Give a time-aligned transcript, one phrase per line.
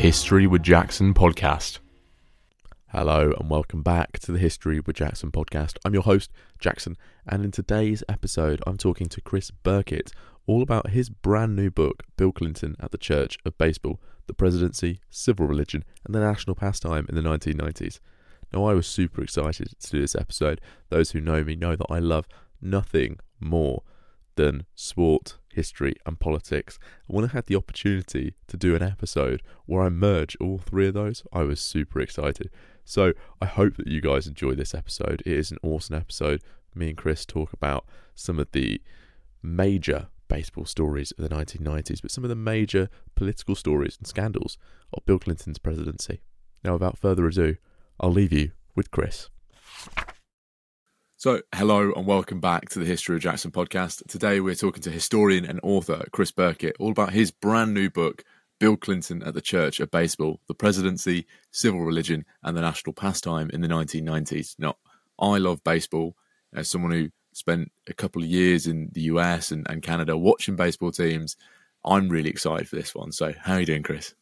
[0.00, 1.78] History with Jackson podcast.
[2.88, 5.76] Hello, and welcome back to the History with Jackson podcast.
[5.84, 6.96] I'm your host, Jackson,
[7.26, 10.10] and in today's episode, I'm talking to Chris Birkett
[10.46, 15.02] all about his brand new book, Bill Clinton at the Church of Baseball The Presidency,
[15.10, 18.00] Civil Religion, and the National Pastime in the 1990s.
[18.54, 20.62] Now, I was super excited to do this episode.
[20.88, 22.26] Those who know me know that I love
[22.62, 23.82] nothing more
[24.36, 26.78] than sport, history, and politics.
[27.06, 30.94] When I had the opportunity to do an episode where I merge all three of
[30.94, 32.50] those, I was super excited.
[32.84, 35.22] So I hope that you guys enjoy this episode.
[35.26, 36.42] It is an awesome episode.
[36.74, 38.80] Me and Chris talk about some of the
[39.42, 44.56] major baseball stories of the 1990s, but some of the major political stories and scandals
[44.92, 46.20] of Bill Clinton's presidency.
[46.64, 47.56] Now, without further ado,
[47.98, 49.28] I'll leave you with Chris.
[51.20, 54.02] So, hello and welcome back to the History of Jackson podcast.
[54.08, 58.24] Today we're talking to historian and author Chris Birkett all about his brand new book,
[58.58, 63.50] Bill Clinton at the Church of Baseball The Presidency, Civil Religion, and the National Pastime
[63.52, 64.58] in the 1990s.
[64.58, 64.76] Now,
[65.18, 66.16] I love baseball
[66.54, 70.56] as someone who spent a couple of years in the US and, and Canada watching
[70.56, 71.36] baseball teams.
[71.84, 73.12] I'm really excited for this one.
[73.12, 74.14] So, how are you doing, Chris?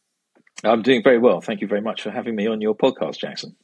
[0.65, 1.39] I'm doing very well.
[1.39, 3.55] Thank you very much for having me on your podcast, Jackson.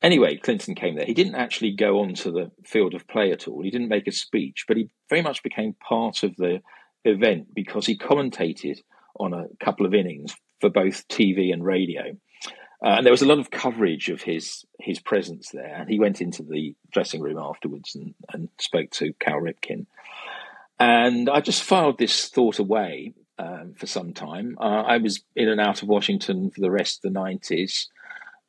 [0.00, 1.04] Anyway, Clinton came there.
[1.04, 3.62] He didn't actually go onto the field of play at all.
[3.62, 6.60] He didn't make a speech, but he very much became part of the
[7.04, 8.78] event because he commentated
[9.20, 12.16] on a couple of innings for both TV and radio.
[12.82, 15.74] Uh, and there was a lot of coverage of his his presence there.
[15.74, 19.86] And he went into the dressing room afterwards and, and spoke to Cal Ripken.
[20.78, 24.56] And I just filed this thought away um, for some time.
[24.60, 27.86] Uh, I was in and out of Washington for the rest of the 90s.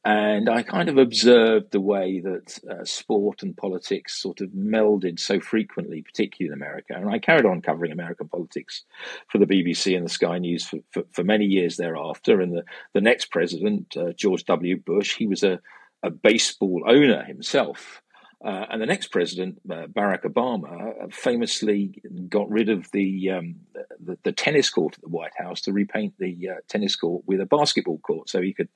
[0.06, 5.20] And I kind of observed the way that uh, sport and politics sort of melded
[5.20, 6.94] so frequently, particularly in America.
[6.96, 8.84] And I carried on covering American politics
[9.28, 12.40] for the BBC and the Sky News for, for, for many years thereafter.
[12.40, 12.64] And the,
[12.94, 14.78] the next president, uh, George W.
[14.78, 15.60] Bush, he was a,
[16.02, 18.02] a baseball owner himself.
[18.44, 23.56] Uh, and the next president, uh, Barack Obama, uh, famously got rid of the, um,
[24.00, 27.42] the, the tennis court at the White House to repaint the uh, tennis court with
[27.42, 28.70] a basketball court, so he could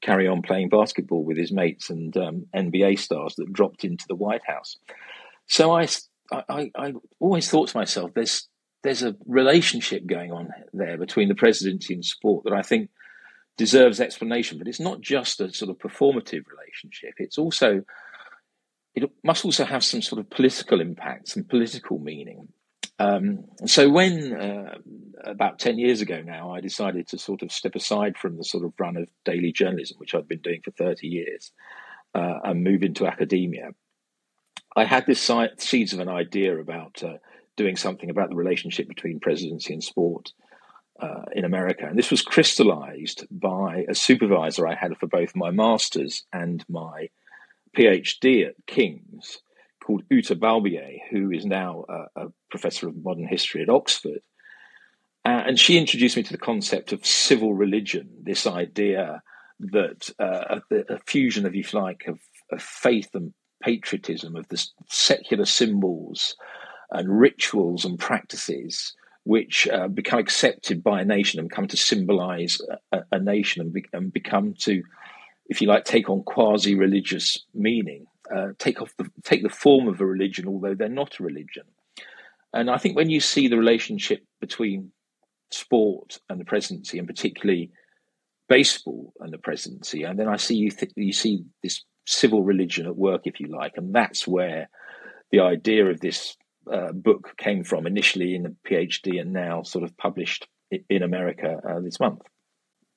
[0.00, 4.16] carry on playing basketball with his mates and um, NBA stars that dropped into the
[4.16, 4.78] White House.
[5.46, 5.86] So I,
[6.32, 8.48] I, I always thought to myself, there's
[8.82, 12.90] there's a relationship going on there between the presidency and sport that I think
[13.56, 14.58] deserves explanation.
[14.58, 17.84] But it's not just a sort of performative relationship; it's also
[18.94, 22.48] it must also have some sort of political impact, some political meaning.
[22.98, 24.78] Um, so when uh,
[25.24, 28.64] about 10 years ago now, I decided to sort of step aside from the sort
[28.64, 31.50] of run of daily journalism, which I'd been doing for 30 years,
[32.14, 33.70] uh, and move into academia,
[34.76, 37.18] I had this seeds of an idea about uh,
[37.56, 40.32] doing something about the relationship between presidency and sport
[41.00, 41.86] uh, in America.
[41.86, 47.08] And this was crystallized by a supervisor I had for both my master's and my
[47.74, 49.38] PhD at King's
[49.84, 54.20] called Uta Balbier, who is now a, a professor of modern history at Oxford.
[55.26, 59.22] Uh, and she introduced me to the concept of civil religion, this idea
[59.58, 62.18] that uh, a, a, fusion of, if you like, of,
[62.50, 63.32] of faith and
[63.62, 66.36] patriotism, of the secular symbols
[66.90, 68.94] and rituals and practices
[69.24, 72.60] which uh, become accepted by a nation and come to symbolize
[72.92, 74.82] a, a nation and, be, and, become to,
[75.46, 79.88] if you like, take on quasi religious meaning, uh, take off the, take the form
[79.88, 81.64] of a religion, although they're not a religion.
[82.52, 84.92] And I think when you see the relationship between
[85.50, 87.70] sport and the presidency, and particularly
[88.48, 92.86] baseball and the presidency, and then I see you th- you see this civil religion
[92.86, 94.68] at work, if you like, and that's where
[95.32, 96.36] the idea of this
[96.72, 100.46] uh, book came from initially in a PhD and now sort of published
[100.88, 102.22] in America uh, this month.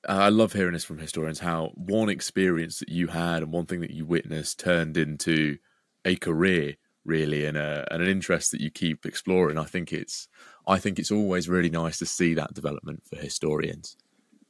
[0.06, 3.66] Uh, I love hearing this from historians how one experience that you had and one
[3.66, 5.58] thing that you witnessed turned into
[6.04, 9.58] a career really and, a, and an interest that you keep exploring.
[9.58, 10.28] I think it's
[10.66, 13.96] I think it's always really nice to see that development for historians.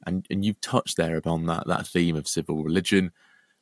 [0.05, 3.11] And and you've touched there upon that that theme of civil religion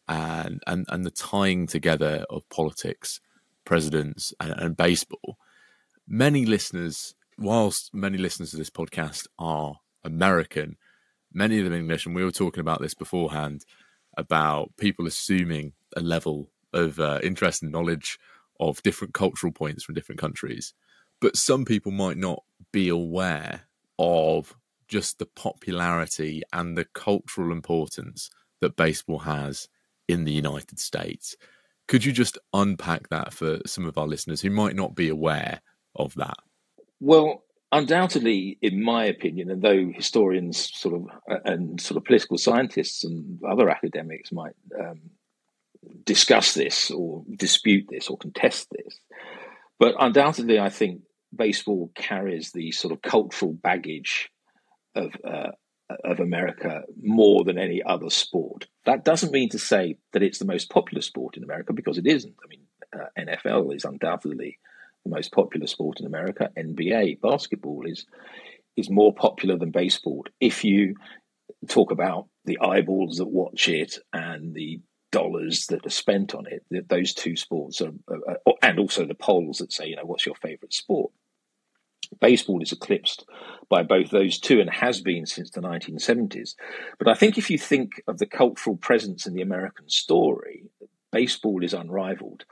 [0.08, 3.22] and and, and the tying together of politics,
[3.66, 5.38] presidents and, and baseball
[6.08, 10.78] many listeners, whilst many listeners to this podcast are American,
[11.34, 13.66] many of them English, and we were talking about this beforehand
[14.18, 18.20] about people assuming a level of uh, interest and knowledge
[18.60, 20.74] of different cultural points from different countries.
[21.22, 23.62] But some people might not be aware
[24.00, 24.56] of
[24.88, 28.30] just the popularity and the cultural importance
[28.62, 29.68] that baseball has
[30.08, 31.36] in the United States.
[31.88, 35.62] Could you just unpack that for some of our listeners who might not be aware
[35.96, 36.38] of that?
[37.00, 42.38] Well, undoubtedly, in my opinion, and though historians sort of uh, and sort of political
[42.38, 45.02] scientists and other academics might um,
[46.04, 49.00] discuss this or dispute this or contest this,
[49.80, 51.02] but undoubtedly, I think
[51.36, 54.30] baseball carries the sort of cultural baggage
[54.96, 55.52] of uh,
[56.04, 58.68] of America more than any other sport.
[58.86, 62.08] That doesn't mean to say that it's the most popular sport in America because it
[62.08, 62.36] isn't.
[62.44, 62.62] I mean,
[62.94, 64.60] uh, NFL is undoubtedly
[65.08, 66.50] the most popular sport in America.
[66.58, 68.06] NBA basketball is
[68.76, 70.24] is more popular than baseball.
[70.40, 70.96] If you
[71.68, 74.80] talk about the eyeballs that watch it and the
[75.12, 79.58] dollars that are spent on it, those two sports are, are, and also the polls
[79.58, 81.12] that say, you know, what's your favorite sport?
[82.22, 83.26] Baseball is eclipsed
[83.68, 86.54] by both those two and has been since the 1970s.
[87.00, 90.66] But I think if you think of the cultural presence in the American story,
[91.12, 92.46] baseball is unrivaled.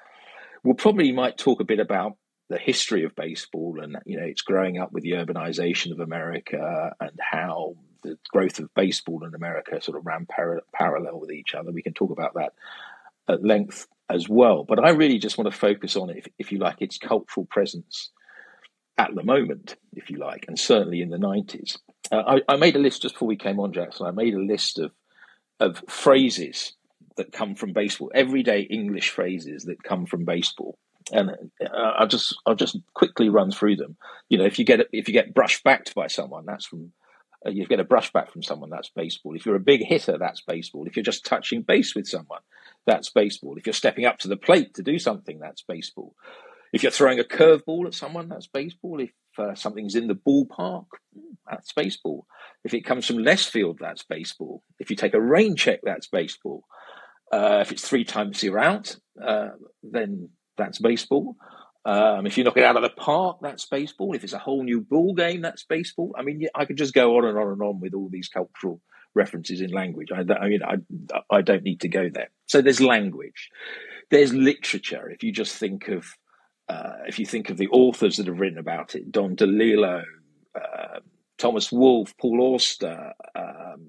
[0.63, 2.17] We'll probably might talk a bit about
[2.49, 6.93] the history of baseball and you know it's growing up with the urbanization of America
[6.99, 11.55] and how the growth of baseball in America sort of ran par- parallel with each
[11.55, 11.71] other.
[11.71, 12.53] We can talk about that
[13.27, 14.63] at length as well.
[14.63, 18.11] But I really just want to focus on, if, if you like, its cultural presence
[18.97, 21.79] at the moment, if you like, and certainly in the 90s.
[22.11, 24.05] Uh, I, I, made a list just before we came on, Jackson.
[24.05, 24.91] I made a list of,
[25.59, 26.73] of phrases
[27.17, 30.77] that come from baseball, everyday English phrases that come from baseball
[31.11, 31.31] and
[31.61, 33.97] uh, I'll just I'll just quickly run through them.
[34.29, 36.91] You know, if you get if you get brushed backed by someone, that's from
[37.45, 39.35] uh, you get a brush back from someone, that's baseball.
[39.35, 40.87] If you're a big hitter, that's baseball.
[40.87, 42.41] If you're just touching base with someone,
[42.85, 43.57] that's baseball.
[43.57, 46.15] If you're stepping up to the plate to do something, that's baseball.
[46.73, 48.99] If you're throwing a curveball at someone, that's baseball.
[48.99, 50.87] If uh, something's in the ballpark,
[51.49, 52.25] that's baseball.
[52.63, 54.63] If it comes from left field, that's baseball.
[54.79, 56.63] If you take a rain check, that's baseball.
[57.31, 59.49] Uh, if it's three times you're out, uh,
[59.83, 61.35] then that's baseball.
[61.85, 64.15] Um, if you knock it out of the park, that's baseball.
[64.15, 66.15] If it's a whole new ball game, that's baseball.
[66.17, 68.81] I mean, I could just go on and on and on with all these cultural
[69.13, 70.09] references in language.
[70.11, 70.77] I, I mean, I,
[71.29, 72.29] I don't need to go there.
[72.47, 73.49] So there's language,
[74.09, 75.09] there's literature.
[75.09, 76.05] If you just think of,
[76.67, 80.03] uh, if you think of the authors that have written about it, Don DeLillo,
[80.55, 80.99] uh,
[81.37, 83.85] Thomas Wolfe, Paul Auster, um,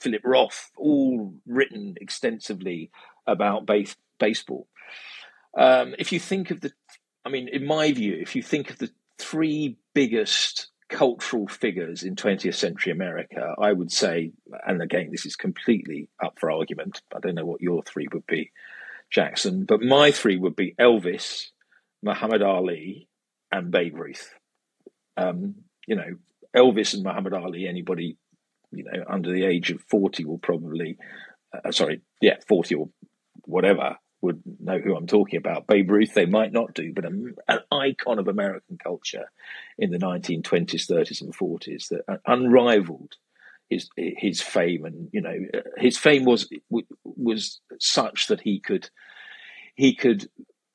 [0.00, 2.90] Philip Roth, all written extensively
[3.28, 4.66] about base, baseball.
[5.56, 6.72] Um, if you think of the,
[7.24, 12.16] I mean, in my view, if you think of the three biggest cultural figures in
[12.16, 14.32] 20th century America, I would say,
[14.66, 17.00] and again, this is completely up for argument.
[17.14, 18.52] I don't know what your three would be,
[19.10, 21.46] Jackson, but my three would be Elvis,
[22.02, 23.08] Muhammad Ali,
[23.50, 24.34] and Babe Ruth.
[25.16, 25.56] Um,
[25.86, 26.16] you know,
[26.54, 28.16] Elvis and Muhammad Ali, anybody,
[28.70, 30.96] you know, under the age of 40 will probably,
[31.52, 32.88] uh, sorry, yeah, 40 or
[33.44, 35.66] whatever, would know who I'm talking about.
[35.66, 37.34] Babe Ruth, they might not do, but an
[37.70, 39.30] icon of American culture
[39.76, 43.16] in the 1920s, 30s, and 40s that unrivaled
[43.68, 45.36] his his fame, and you know
[45.76, 46.48] his fame was
[47.04, 48.88] was such that he could
[49.74, 50.28] he could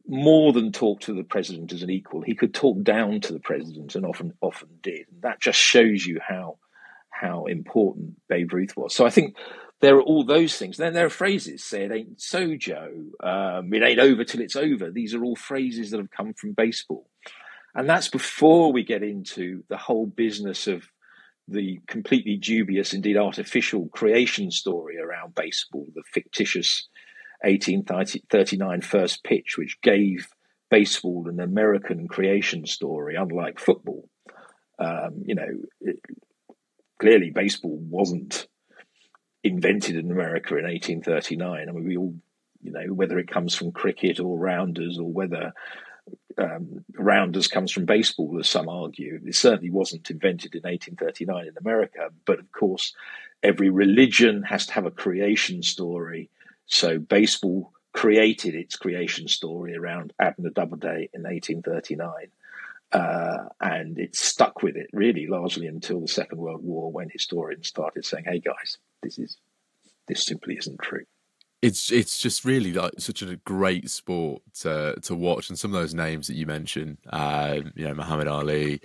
[0.07, 2.21] more than talk to the president as an equal.
[2.21, 5.05] He could talk down to the president, and often often did.
[5.11, 6.57] And that just shows you how
[7.09, 8.95] how important Babe Ruth was.
[8.95, 9.35] So I think
[9.79, 10.77] there are all those things.
[10.77, 11.63] Then there are phrases.
[11.63, 12.91] Say it ain't so, Joe.
[13.21, 14.89] Um, it ain't over till it's over.
[14.89, 17.09] These are all phrases that have come from baseball.
[17.75, 20.83] And that's before we get into the whole business of
[21.47, 26.89] the completely dubious, indeed artificial creation story around baseball, the fictitious
[27.41, 30.27] 1839 first pitch, which gave
[30.71, 34.09] baseball an American creation story, unlike football.
[34.79, 35.47] Um, you know,
[35.81, 35.99] it,
[36.99, 38.47] clearly baseball wasn't
[39.43, 41.69] invented in America in 1839.
[41.69, 42.13] I mean, we all,
[42.61, 45.53] you know, whether it comes from cricket or rounders or whether
[46.37, 49.19] um, rounders comes from baseball, as some argue.
[49.25, 52.93] It certainly wasn't invented in 1839 in America, but of course,
[53.43, 56.29] every religion has to have a creation story.
[56.65, 62.11] So baseball created its creation story around Abner Doubleday in 1839.
[62.91, 67.67] Uh, and it stuck with it really largely until the Second World War when historians
[67.67, 69.37] started saying, hey guys, this is
[70.07, 71.05] this simply isn't true
[71.61, 75.79] it's it's just really like such a great sport to to watch, and some of
[75.79, 78.79] those names that you mentioned, uh, you know, Muhammad Ali,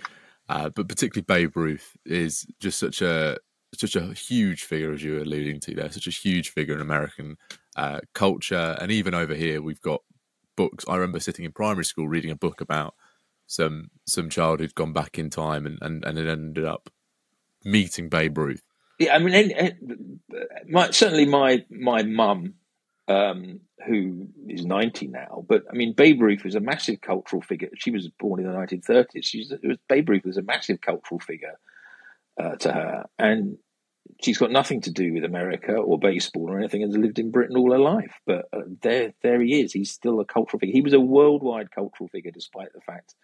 [0.49, 3.37] uh, but particularly Babe Ruth is just such a
[3.75, 6.81] such a huge figure as you were alluding to there, such a huge figure in
[6.81, 7.37] American
[7.75, 10.01] uh, culture, and even over here we've got
[10.55, 10.83] books.
[10.87, 12.95] I remember sitting in primary school reading a book about
[13.45, 16.89] some some child who'd gone back in time and and, and it ended up
[17.63, 18.63] meeting Babe Ruth.
[18.99, 19.51] Yeah, I mean,
[20.69, 22.55] my, certainly my my mum
[23.07, 25.45] um, who is 90 now.
[25.47, 27.69] But I mean, Babe Ruth was a massive cultural figure.
[27.77, 29.23] She was born in the 1930s.
[29.23, 31.59] She's, it was, Babe Ruth was a massive cultural figure
[32.41, 33.05] uh, to her.
[33.19, 33.57] And
[34.21, 37.31] she's got nothing to do with America or baseball or anything and has lived in
[37.31, 38.13] Britain all her life.
[38.25, 39.73] But uh, there, there he is.
[39.73, 40.73] He's still a cultural figure.
[40.73, 43.15] He was a worldwide cultural figure, despite the fact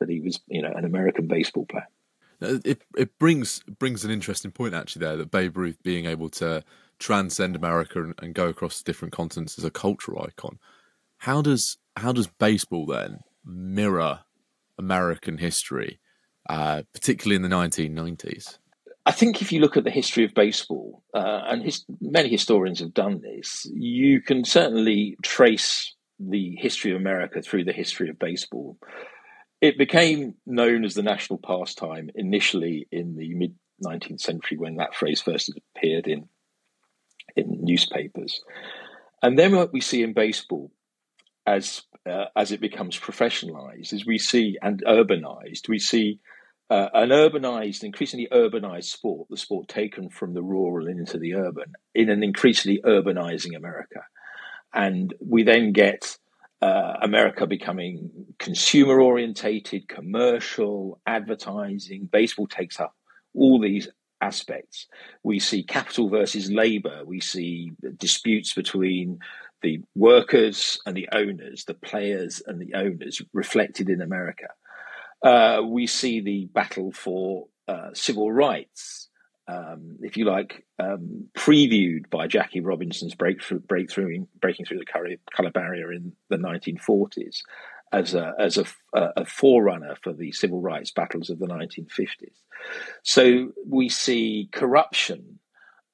[0.00, 1.88] that he was, you know, an American baseball player.
[2.40, 6.62] It it brings brings an interesting point actually there that Babe Ruth being able to
[6.98, 10.58] transcend America and, and, go across different continents as a cultural icon.
[11.18, 14.20] How does how does baseball then mirror
[14.78, 15.98] American history,
[16.48, 18.58] uh, particularly in the 1990s?
[19.08, 22.80] I think if you look at the history of baseball, uh, and his, many historians
[22.80, 28.18] have done this, you can certainly trace the history of America through the history of
[28.18, 28.76] baseball.
[29.60, 34.94] It became known as the national pastime initially in the mid 19th century when that
[34.94, 36.28] phrase first appeared in
[37.36, 38.40] in newspapers.
[39.22, 40.70] And then what we see in baseball
[41.46, 46.20] as uh, as it becomes professionalized, as we see and urbanized, we see
[46.70, 51.72] uh, an urbanized, increasingly urbanized sport, the sport taken from the rural into the urban,
[51.94, 54.02] in an increasingly urbanizing America.
[54.72, 56.18] And we then get
[56.60, 62.08] uh, America becoming consumer orientated, commercial, advertising.
[62.10, 62.94] Baseball takes up
[63.34, 63.88] all these
[64.20, 64.86] aspects.
[65.22, 67.02] We see capital versus labor.
[67.04, 69.20] We see disputes between
[69.62, 74.48] the workers and the owners, the players and the owners reflected in America.
[75.22, 79.07] Uh, we see the battle for uh, civil rights,
[79.48, 85.08] um, if you like, um, previewed by Jackie Robinson's breakthrough, breakthrough breaking through the color,
[85.34, 87.40] color barrier in the 1940s
[87.90, 92.34] as a as a, a, forerunner for the civil rights battles of the 1950s.
[93.02, 95.38] So we see corruption,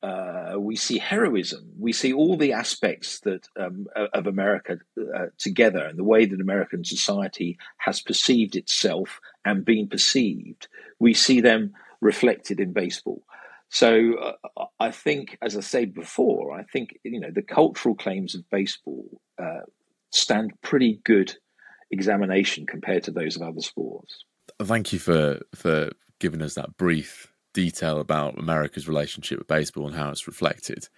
[0.03, 5.85] uh, we see heroism, we see all the aspects that um, of America uh, together,
[5.85, 10.67] and the way that American society has perceived itself and been perceived.
[10.99, 13.23] We see them reflected in baseball.
[13.71, 18.35] So uh, I think, as I said before, I think you know the cultural claims
[18.35, 19.63] of baseball uh,
[20.11, 21.35] stand pretty good
[21.91, 24.25] examination compared to those of other sports.
[24.63, 25.91] Thank you for for
[26.21, 30.89] giving us that brief detail about America's relationship with baseball and how it's reflected,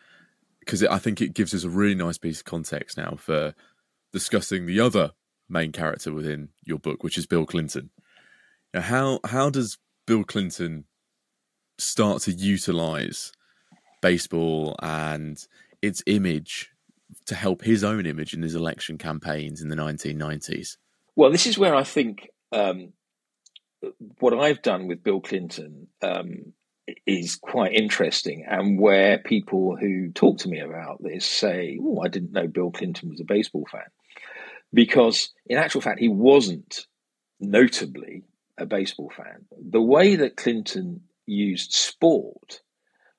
[0.60, 3.54] because I think it gives us a really nice piece of context now for
[4.12, 5.12] discussing the other
[5.48, 7.90] main character within your book, which is Bill Clinton.
[8.74, 10.84] Now, how how does Bill Clinton
[11.78, 13.32] start to utilize
[14.02, 15.46] baseball and
[15.82, 16.70] its image
[17.26, 20.76] to help his own image in his election campaigns in the 1990s?
[21.14, 22.92] Well, this is where I think um,
[24.18, 26.52] what I've done with Bill Clinton um,
[27.06, 32.08] is quite interesting, and where people who talk to me about this say, "Oh, I
[32.08, 33.88] didn't know Bill Clinton was a baseball fan,"
[34.72, 36.86] because in actual fact, he wasn't
[37.40, 38.24] notably
[38.58, 39.46] a baseball fan.
[39.58, 42.60] The way that Clinton used sport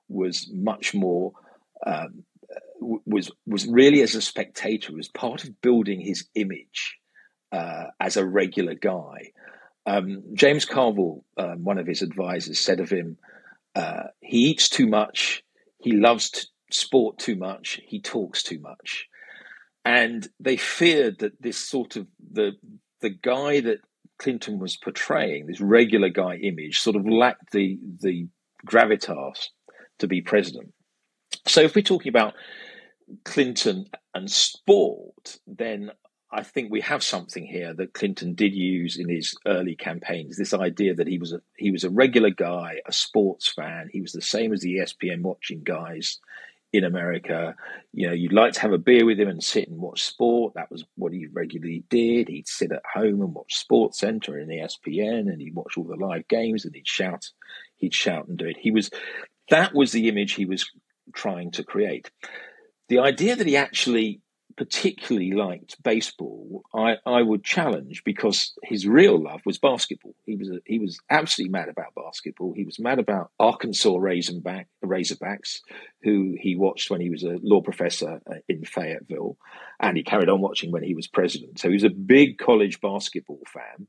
[0.10, 1.34] was much more
[1.86, 2.24] um,
[2.80, 6.98] was was really as a spectator, was part of building his image
[7.52, 9.32] uh, as a regular guy.
[9.86, 13.18] Um, James Carville, um, one of his advisors, said of him,
[13.76, 15.44] uh, "He eats too much.
[15.80, 17.80] He loves t- sport too much.
[17.86, 19.08] He talks too much."
[19.86, 22.54] And they feared that this sort of the
[23.02, 23.80] the guy that
[24.20, 28.28] Clinton was portraying, this regular guy image, sort of lacked the the
[28.66, 29.50] gravitas
[30.00, 30.74] to be president.
[31.46, 32.34] So if we're talking about
[33.24, 35.92] Clinton and sport, then
[36.32, 40.38] I think we have something here that Clinton did use in his early campaigns.
[40.38, 43.90] This idea that he was a he was a regular guy, a sports fan.
[43.92, 46.20] He was the same as the ESPN watching guys
[46.74, 47.56] in America.
[47.94, 50.54] You know, you'd like to have a beer with him and sit and watch sport.
[50.56, 52.28] That was what he regularly did.
[52.28, 55.96] He'd sit at home and watch Sports Center and ESPN, and he'd watch all the
[55.96, 57.30] live games and he'd shout,
[57.76, 58.58] he'd shout and do it.
[58.58, 58.90] He was
[59.50, 60.70] that was the image he was
[61.14, 62.12] trying to create.
[62.90, 64.22] The idea that he actually
[64.58, 70.16] particularly liked baseball, I, I would challenge because his real love was basketball.
[70.26, 72.54] He was a, he was absolutely mad about basketball.
[72.54, 75.60] He was mad about Arkansas Razorback, Razorbacks,
[76.02, 79.38] who he watched when he was a law professor uh, in Fayetteville,
[79.80, 81.60] and he carried on watching when he was president.
[81.60, 83.88] So he was a big college basketball fan.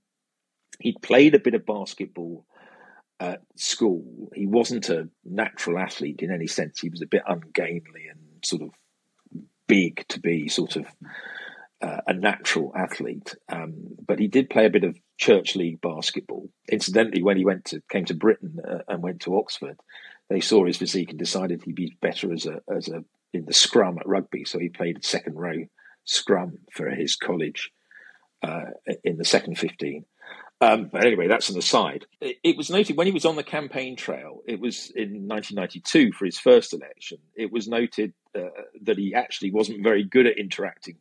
[0.81, 2.45] He'd played a bit of basketball
[3.19, 4.31] at school.
[4.35, 6.79] He wasn't a natural athlete in any sense.
[6.79, 8.71] He was a bit ungainly and sort of
[9.69, 10.87] big to be sort of
[11.81, 16.49] uh, a natural athlete, um, but he did play a bit of church league basketball.
[16.69, 19.79] Incidentally, when he went to came to Britain uh, and went to Oxford,
[20.29, 23.55] they saw his physique and decided he'd be better as a as a in the
[23.55, 24.45] scrum at rugby.
[24.45, 25.67] So he played second row
[26.05, 27.71] scrum for his college
[28.43, 28.71] uh,
[29.05, 30.05] in the second fifteen.
[30.61, 32.07] Um, but anyway, that's an aside.
[32.21, 36.25] It, was noted when he was on the campaign trail, it was in 1992 for
[36.25, 38.49] his first election, it was noted uh,
[38.83, 40.97] that he actually wasn't very good at interacting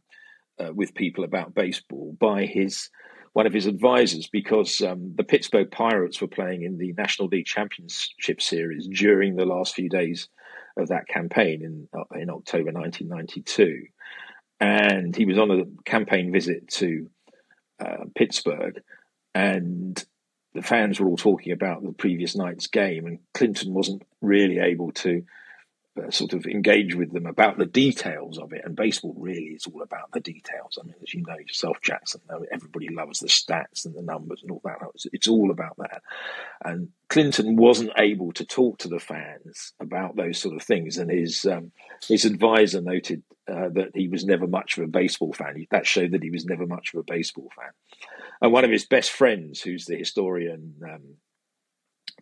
[0.60, 2.90] uh, with people about baseball by his
[3.34, 7.46] one of his advisors because um, the Pittsburgh Pirates were playing in the National League
[7.46, 10.28] Championship Series during the last few days
[10.76, 13.88] of that campaign in uh, in October 1992,
[14.60, 17.10] and he was on a campaign visit to
[17.80, 18.82] uh, Pittsburgh
[19.34, 20.04] and
[20.54, 24.92] the fans were all talking about the previous night's game, and Clinton wasn't really able
[24.92, 25.24] to
[25.98, 28.62] uh, sort of engage with them about the details of it.
[28.64, 30.78] And baseball really is all about the details.
[30.80, 34.52] I mean, as you know yourself, Jackson, everybody loves the stats and the numbers and
[34.52, 34.78] all that.
[35.12, 36.02] It's all about that.
[36.64, 40.98] And Clinton wasn't able to talk to the fans about those sort of things.
[40.98, 41.72] And his um,
[42.08, 45.66] his advisor noted uh, that he was never much of a baseball fan.
[45.72, 47.72] That showed that he was never much of a baseball fan.
[48.42, 51.16] And one of his best friends, who's the historian um,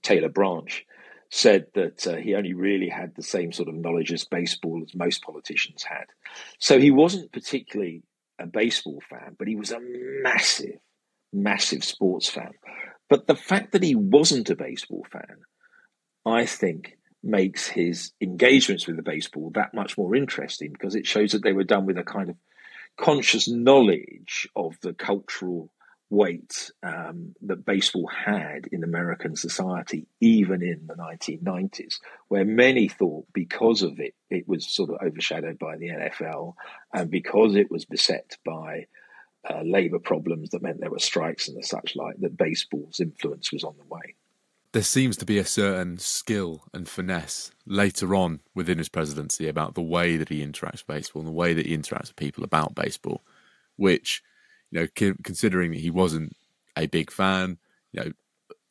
[0.01, 0.85] Taylor Branch,
[1.29, 4.95] said that uh, he only really had the same sort of knowledge as baseball as
[4.95, 6.05] most politicians had.
[6.59, 8.03] So he wasn't particularly
[8.39, 10.77] a baseball fan, but he was a massive,
[11.33, 12.51] massive sports fan.
[13.09, 15.37] But the fact that he wasn't a baseball fan,
[16.25, 21.31] I think, makes his engagements with the baseball that much more interesting because it shows
[21.31, 22.35] that they were done with a kind of
[22.97, 25.71] conscious knowledge of the cultural
[26.09, 31.95] weight um, that baseball had in American society, even in the 1990s,
[32.27, 36.53] where many thought because of it, it was sort of overshadowed by the NFL,
[36.93, 38.85] and because it was beset by
[39.49, 43.63] uh, labor problems that meant there were strikes and such like, that baseball's influence was
[43.63, 44.15] on the way.
[44.71, 49.73] There seems to be a certain skill and finesse later on within his presidency about
[49.73, 52.43] the way that he interacts with baseball and the way that he interacts with people
[52.43, 53.23] about baseball,
[53.75, 54.21] which–
[54.75, 56.35] you know, considering he wasn't
[56.75, 57.57] a big fan,
[57.93, 58.11] you know,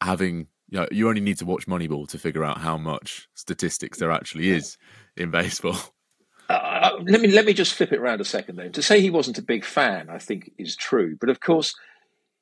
[0.03, 3.99] having you know, you only need to watch Moneyball to figure out how much statistics
[3.99, 4.77] there actually is
[5.17, 5.77] in baseball.
[6.47, 8.57] Uh, uh, let me let me just flip it around a second.
[8.57, 11.17] Then to say he wasn't a big fan, I think is true.
[11.19, 11.75] But of course,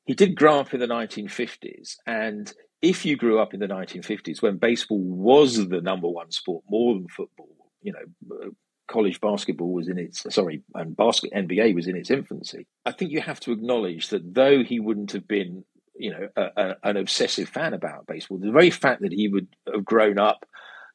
[0.06, 4.42] he did grow up in the 1950s, and if you grew up in the 1950s
[4.42, 8.50] when baseball was the number one sport more than football, you know,
[8.88, 12.66] college basketball was in its sorry, and basket NBA was in its infancy.
[12.84, 15.64] I think you have to acknowledge that though he wouldn't have been,
[15.96, 19.48] you know, a, a, an obsessive fan about baseball, the very fact that he would
[19.72, 20.46] have grown up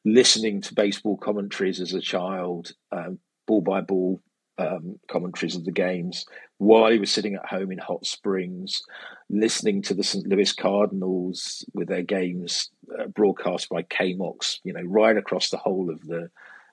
[0.04, 4.20] listening to baseball commentaries as a child, um, ball by ball
[4.58, 6.26] um, commentaries of the games,
[6.58, 8.82] while he was sitting at home in Hot Springs,
[9.30, 10.26] listening to the St.
[10.26, 15.90] Louis Cardinals with their games uh, broadcast by KMOX, you know, right across the whole
[15.90, 16.30] of the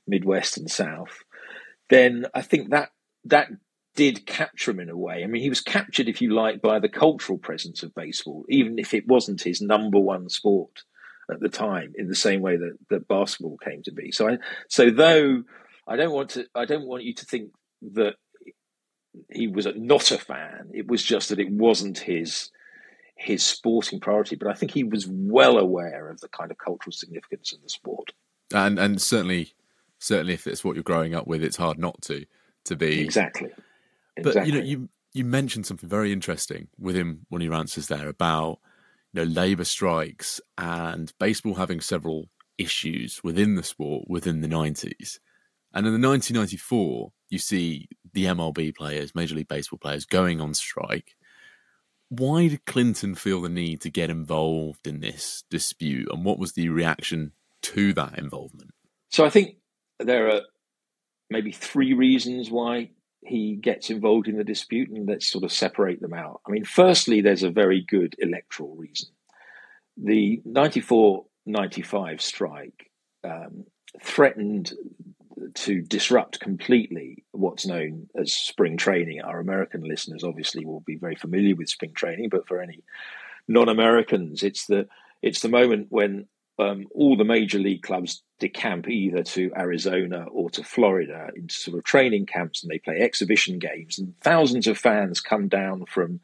[0.07, 1.23] Midwest and South,
[1.89, 2.89] then I think that
[3.25, 3.49] that
[3.95, 5.23] did capture him in a way.
[5.23, 8.77] I mean, he was captured, if you like, by the cultural presence of baseball, even
[8.77, 10.83] if it wasn't his number one sport
[11.31, 14.11] at the time, in the same way that, that basketball came to be.
[14.11, 14.37] So, I,
[14.69, 15.43] so though
[15.87, 17.51] I don't want to, I don't want you to think
[17.93, 18.15] that
[19.31, 20.71] he was not a fan.
[20.73, 22.51] It was just that it wasn't his
[23.17, 24.35] his sporting priority.
[24.35, 27.69] But I think he was well aware of the kind of cultural significance of the
[27.69, 28.11] sport.
[28.53, 29.53] And and certainly
[30.05, 32.25] certainly if it's what you're growing up with, it's hard not to
[32.65, 33.49] to be exactly.
[34.15, 34.51] But exactly.
[34.51, 38.59] you know, you you mentioned something very interesting within one of your answers there about
[39.13, 45.19] you know labor strikes and baseball having several issues within the sport within the 90s.
[45.73, 50.53] And in the 1994, you see the MLB players, Major League Baseball players, going on
[50.53, 51.15] strike.
[52.07, 56.53] Why did Clinton feel the need to get involved in this dispute, and what was
[56.53, 58.71] the reaction to that involvement?
[59.09, 59.57] So I think
[59.99, 60.41] there are
[61.29, 62.89] maybe three reasons why
[63.21, 66.41] he gets involved in the dispute, and let's sort of separate them out.
[66.47, 69.09] I mean, firstly, there's a very good electoral reason.
[69.97, 72.91] The 94 95 strike
[73.23, 73.65] um,
[74.01, 74.73] threatened
[75.53, 79.21] to disrupt completely what's known as spring training.
[79.21, 82.83] Our American listeners obviously will be very familiar with spring training, but for any
[83.47, 84.87] non-Americans, it's the
[85.21, 90.49] it's the moment when um, all the major league clubs decamp either to Arizona or
[90.51, 94.77] to Florida into sort of training camps, and they play exhibition games, and thousands of
[94.77, 96.19] fans come down from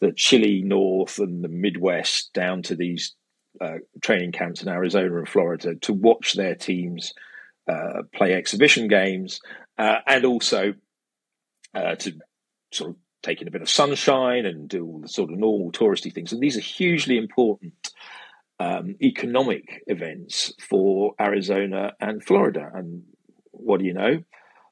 [0.00, 3.14] the chilly north and the Midwest down to these
[3.60, 7.12] uh, training camps in Arizona and Florida to watch their teams
[7.68, 9.40] uh, play exhibition games
[9.78, 10.74] uh, and also
[11.74, 12.12] uh, to
[12.72, 15.70] sort of take in a bit of sunshine and do all the sort of normal
[15.72, 16.32] touristy things.
[16.32, 17.90] And these are hugely important
[18.60, 22.70] um, economic events for Arizona and Florida.
[22.72, 23.02] And
[23.52, 24.22] what do you know?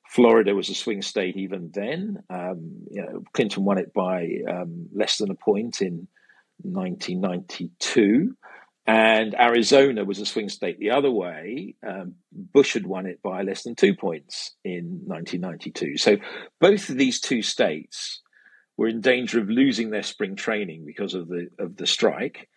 [0.08, 2.22] Florida was a swing state even then.
[2.30, 6.06] Um, you know, Clinton won it by um, less than a point in
[6.62, 8.36] 1992.
[8.86, 11.74] And Arizona was a swing state the other way.
[11.86, 15.98] Um, Bush had won it by less than two points in 1992.
[15.98, 16.16] So
[16.58, 18.22] both of these two states
[18.78, 22.48] were in danger of losing their spring training because of the of the strike,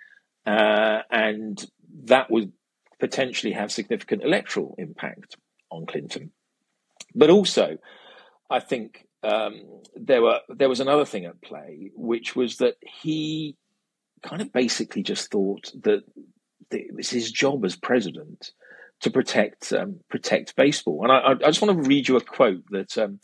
[0.45, 1.63] uh, and
[2.05, 2.51] that would
[2.99, 5.37] potentially have significant electoral impact
[5.69, 6.31] on Clinton.
[7.15, 7.77] But also,
[8.49, 13.55] I think um, there were there was another thing at play, which was that he
[14.23, 16.03] kind of basically just thought that
[16.71, 18.51] it was his job as president
[19.01, 21.03] to protect um, protect baseball.
[21.03, 23.19] And I, I, just want to read you a quote that um,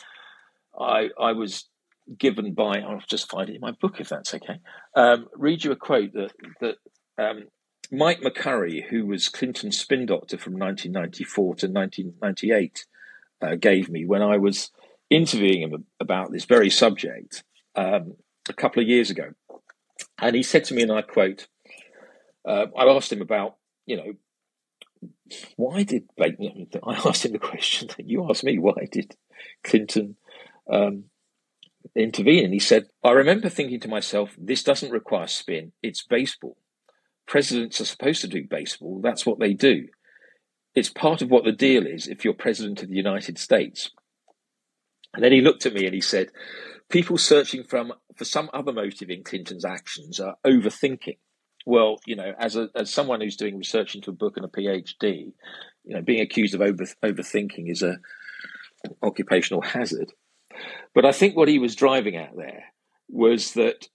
[0.78, 1.70] I, I was
[2.18, 2.80] given by.
[2.80, 4.60] I'll just find it in my book if that's okay.
[4.96, 6.76] Um, read you a quote that that
[7.18, 7.46] um,
[7.92, 12.86] Mike McCurry, who was Clinton's spin doctor from 1994 to 1998,
[13.42, 14.72] uh, gave me when I was
[15.10, 17.44] interviewing him about this very subject
[17.76, 18.16] um,
[18.50, 19.32] a couple of years ago.
[20.20, 21.48] And he said to me, and I quote,
[22.46, 24.14] uh, I asked him about, you know,
[25.56, 26.36] why did I
[27.06, 29.16] asked him the question that you asked me, why did
[29.64, 30.16] Clinton
[30.72, 31.06] um,
[31.96, 32.46] intervene?
[32.46, 36.58] And he said, I remember thinking to myself, this doesn't require spin, it's baseball.
[37.28, 39.88] Presidents are supposed to do baseball, that's what they do.
[40.74, 43.92] It's part of what the deal is if you're president of the United States.
[45.14, 46.30] And then he looked at me and he said,
[46.90, 51.18] People searching from, for some other motive in Clinton's actions are overthinking.
[51.66, 54.48] Well, you know, as a as someone who's doing research into a book and a
[54.48, 55.34] PhD,
[55.84, 57.98] you know, being accused of over overthinking is a
[59.04, 60.14] occupational hazard.
[60.94, 62.64] But I think what he was driving at there
[63.10, 63.90] was that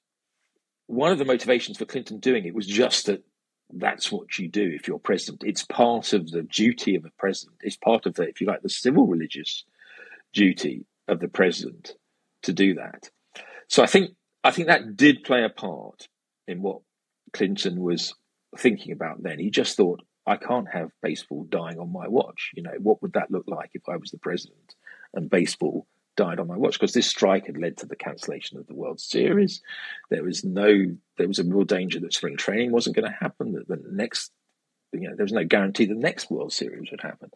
[0.86, 3.22] one of the motivations for Clinton doing it was just that
[3.72, 5.42] that's what you do if you're president.
[5.44, 7.58] It's part of the duty of a president.
[7.62, 9.64] It's part of the, if you like, the civil religious
[10.32, 11.94] duty of the president
[12.42, 13.10] to do that.
[13.68, 14.10] So I think
[14.44, 16.08] I think that did play a part
[16.46, 16.80] in what
[17.32, 18.14] Clinton was
[18.58, 19.38] thinking about then.
[19.38, 22.50] He just thought, I can't have baseball dying on my watch.
[22.54, 24.74] You know, what would that look like if I was the president
[25.14, 26.74] and baseball died on my watch?
[26.74, 29.62] Because this strike had led to the cancellation of the World Series.
[30.10, 33.52] There was no, there was a real danger that spring training wasn't going to happen.
[33.52, 34.32] That the next,
[34.92, 37.30] you know, there was no guarantee the next World Series would happen.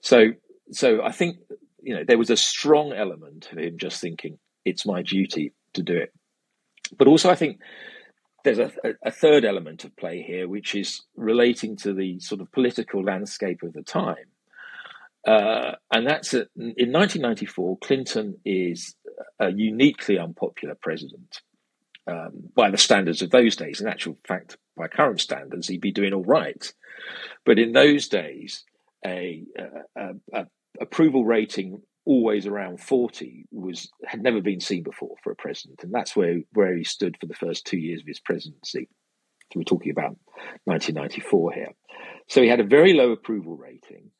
[0.00, 0.32] So,
[0.70, 1.38] so I think
[1.82, 5.82] you know there was a strong element of him just thinking it's my duty to
[5.82, 6.12] do it.
[6.96, 7.60] But also, I think
[8.44, 12.50] there's a, a, third element of play here, which is relating to the sort of
[12.52, 14.16] political landscape of the time.
[15.26, 18.96] Uh, and that's a, in 1994, Clinton is
[19.38, 21.40] a uniquely unpopular president
[22.06, 23.80] um, by the standards of those days.
[23.80, 26.72] In actual fact, by current standards, he'd be doing all right.
[27.44, 28.64] But in those days,
[29.04, 29.44] a,
[29.96, 30.46] a, a
[30.80, 35.92] approval rating always around 40 was had never been seen before for a president and
[35.92, 38.88] that's where where he stood for the first two years of his presidency
[39.52, 40.16] so we're talking about
[40.64, 41.68] 1994 here
[42.28, 44.10] so he had a very low approval rating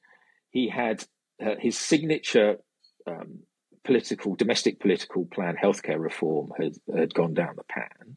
[0.52, 1.04] he had
[1.44, 2.58] uh, his signature
[3.06, 3.40] um,
[3.84, 8.16] political domestic political plan healthcare reform had, had gone down the pan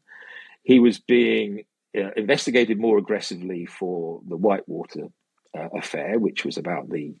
[0.62, 1.64] he was being
[1.96, 5.08] uh, investigated more aggressively for the whitewater
[5.58, 7.14] uh, affair which was about the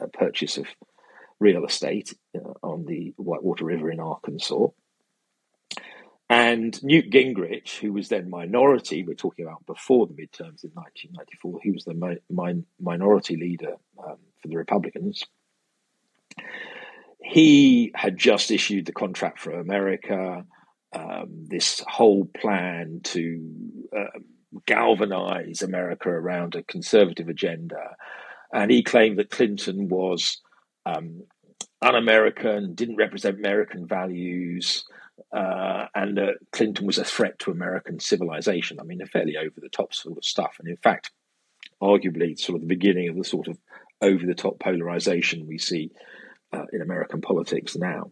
[0.00, 0.66] uh, purchase of
[1.40, 4.68] real estate uh, on the Whitewater River in Arkansas.
[6.30, 11.60] And Newt Gingrich, who was then minority, we're talking about before the midterms in 1994,
[11.62, 15.24] he was the mi- mi- minority leader um, for the Republicans.
[17.22, 20.44] He had just issued the contract for America,
[20.92, 23.54] um, this whole plan to
[23.96, 24.18] uh,
[24.66, 27.96] galvanize America around a conservative agenda.
[28.52, 30.40] And he claimed that Clinton was
[30.84, 31.22] um,
[31.80, 34.84] un American, didn't represent American values,
[35.32, 38.80] uh, and that Clinton was a threat to American civilization.
[38.80, 40.56] I mean, a fairly over the top sort of stuff.
[40.58, 41.10] And in fact,
[41.82, 43.58] arguably, sort of the beginning of the sort of
[44.00, 45.90] over the top polarization we see
[46.52, 48.10] uh, in American politics now.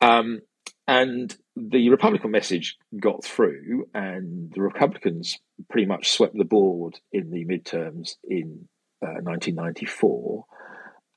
[0.00, 0.40] Um,
[0.86, 5.38] and the Republican message got through, and the Republicans
[5.70, 8.68] pretty much swept the board in the midterms in
[9.02, 10.44] uh, 1994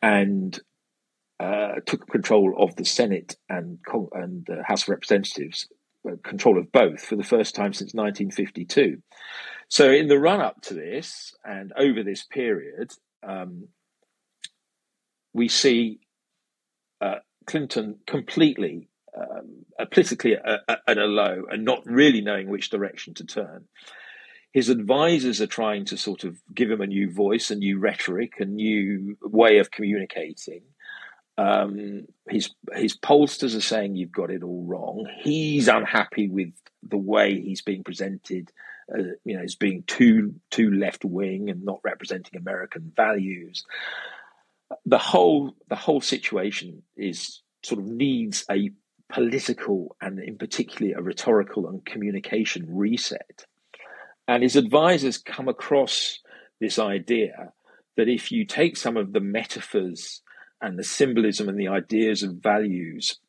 [0.01, 0.59] and
[1.39, 3.79] uh, took control of the Senate and,
[4.13, 5.67] and the House of Representatives,
[6.07, 9.01] uh, control of both for the first time since 1952.
[9.69, 13.67] So, in the run up to this and over this period, um,
[15.33, 15.99] we see
[17.01, 23.25] uh, Clinton completely um, politically at a low and not really knowing which direction to
[23.25, 23.65] turn.
[24.53, 28.33] His advisors are trying to sort of give him a new voice, a new rhetoric,
[28.39, 30.61] a new way of communicating.
[31.37, 35.07] Um, his his pollsters are saying you've got it all wrong.
[35.21, 38.51] He's unhappy with the way he's being presented,
[38.93, 43.65] uh, you know, as being too too left wing and not representing American values.
[44.85, 48.71] The whole the whole situation is sort of needs a
[49.09, 53.45] political and in particular a rhetorical and communication reset.
[54.27, 56.19] And his advisors come across
[56.59, 57.53] this idea
[57.95, 60.21] that if you take some of the metaphors
[60.61, 63.19] and the symbolism and the ideas and values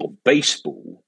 [0.00, 1.02] of baseball,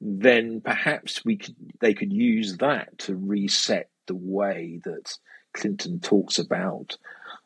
[0.00, 5.18] then perhaps we could they could use that to reset the way that
[5.52, 6.96] Clinton talks about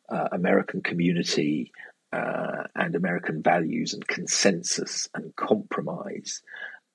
[0.08, 1.72] uh, American community
[2.12, 6.42] uh, and American values and consensus and compromise.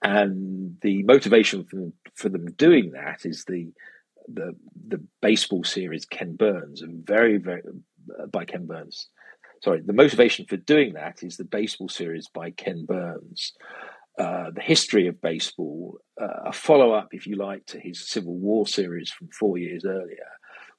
[0.02, 3.72] And the motivation for them, for them doing that is the
[4.28, 4.56] the
[4.88, 7.62] the baseball series Ken Burns, very very
[8.20, 9.10] uh, by Ken Burns.
[9.63, 13.54] Sorry, the motivation for doing that is the baseball series by Ken Burns.
[14.18, 18.36] Uh, the history of baseball, uh, a follow up, if you like, to his Civil
[18.36, 20.30] War series from four years earlier,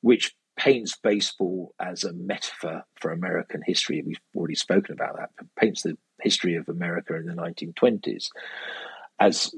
[0.01, 4.03] which paints baseball as a metaphor for American history.
[4.05, 5.31] We've already spoken about that.
[5.59, 8.29] Paints the history of America in the 1920s
[9.21, 9.55] as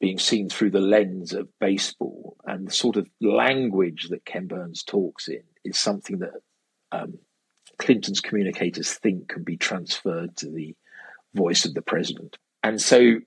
[0.00, 2.36] being seen through the lens of baseball.
[2.44, 6.32] And the sort of language that Ken Burns talks in is something that
[6.92, 7.18] um,
[7.78, 10.74] Clinton's communicators think can be transferred to the
[11.34, 12.36] voice of the president.
[12.62, 13.20] And so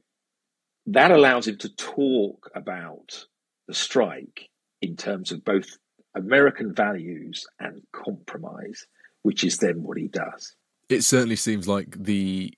[0.88, 3.26] that allows him to talk about
[3.68, 4.50] the strike
[4.82, 5.78] in terms of both
[6.16, 8.88] American values and compromise,
[9.22, 10.56] which is then what he does.
[10.90, 12.54] It certainly seems like the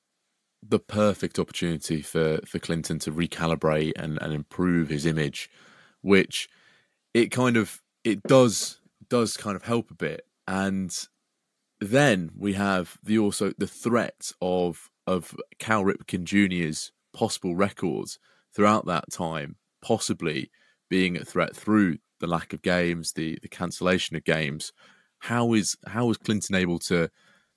[0.61, 5.49] the perfect opportunity for, for Clinton to recalibrate and, and improve his image,
[6.01, 6.49] which
[7.13, 10.25] it kind of it does does kind of help a bit.
[10.47, 10.95] And
[11.79, 18.19] then we have the also the threat of of Cal Ripken Jr.'s possible records
[18.53, 20.51] throughout that time, possibly
[20.89, 24.73] being a threat through the lack of games, the the cancellation of games.
[25.19, 27.09] How is how is Clinton able to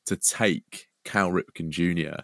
[0.06, 2.22] to take Cal Ripken Jr.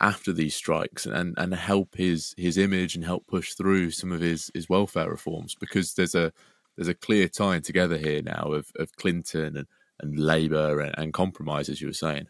[0.00, 4.20] after these strikes and, and help his his image and help push through some of
[4.20, 5.54] his his welfare reforms?
[5.58, 6.32] Because there's a
[6.76, 9.66] there's a clear tying together here now of, of Clinton and,
[10.00, 12.26] and Labour and, and compromise, as you were saying.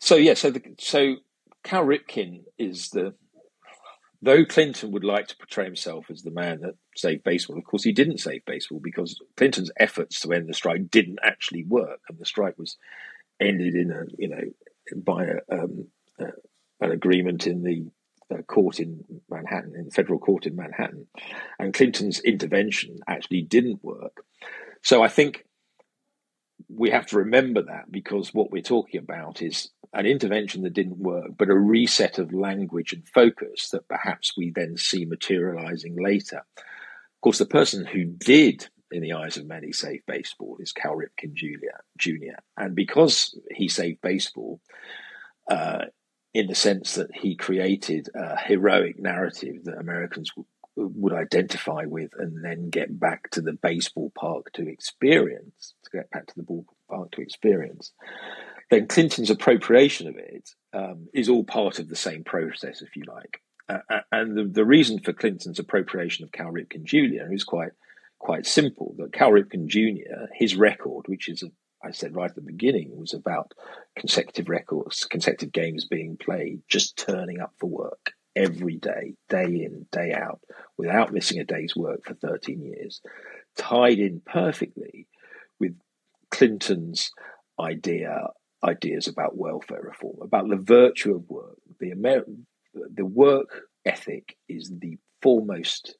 [0.00, 1.16] So yeah, so the, so
[1.62, 3.14] Cal Ripken is the
[4.20, 7.84] though Clinton would like to portray himself as the man that saved baseball, of course
[7.84, 12.18] he didn't save baseball because Clinton's efforts to end the strike didn't actually work, and
[12.18, 12.76] the strike was
[13.40, 14.42] ended in a you know
[14.96, 15.86] by a, um,
[16.18, 17.86] an agreement in the
[18.34, 21.06] uh, court in Manhattan, in the federal court in Manhattan,
[21.58, 24.24] and Clinton's intervention actually didn't work.
[24.82, 25.46] So I think
[26.68, 30.98] we have to remember that because what we're talking about is an intervention that didn't
[30.98, 36.42] work, but a reset of language and focus that perhaps we then see materializing later.
[36.56, 40.96] Of course, the person who did, in the eyes of many, save baseball is Cal
[40.96, 42.38] Ripken Jr.
[42.56, 44.60] And because he saved baseball,
[45.48, 45.86] uh,
[46.34, 50.46] in the sense that he created a heroic narrative that Americans w-
[50.76, 56.26] would identify with and then get back to the baseball park to experience, get back
[56.26, 57.92] to the ballpark to experience
[58.70, 63.04] then Clinton's appropriation of it um, is all part of the same process, if you
[63.06, 63.40] like.
[63.68, 67.32] Uh, and the, the reason for Clinton's appropriation of Cal Ripken Jr.
[67.32, 67.72] is quite
[68.18, 68.94] quite simple.
[68.98, 70.26] That Cal Ripken Jr.
[70.32, 71.46] his record, which is a,
[71.86, 73.52] I said right at the beginning, was about
[73.96, 79.86] consecutive records, consecutive games being played, just turning up for work every day, day in,
[79.92, 80.40] day out,
[80.76, 83.00] without missing a day's work for 13 years,
[83.56, 85.06] tied in perfectly
[86.34, 87.12] Clinton's
[87.60, 88.26] idea
[88.64, 91.58] ideas about welfare reform, about the virtue of work.
[91.78, 92.26] The Amer-
[92.74, 95.96] the work ethic is the foremost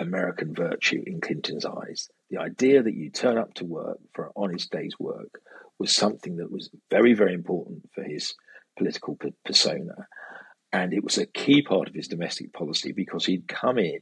[0.00, 2.08] American virtue in Clinton's eyes.
[2.28, 5.40] The idea that you turn up to work for an honest day's work
[5.78, 8.34] was something that was very, very important for his
[8.76, 10.08] political persona.
[10.72, 14.00] And it was a key part of his domestic policy because he'd come in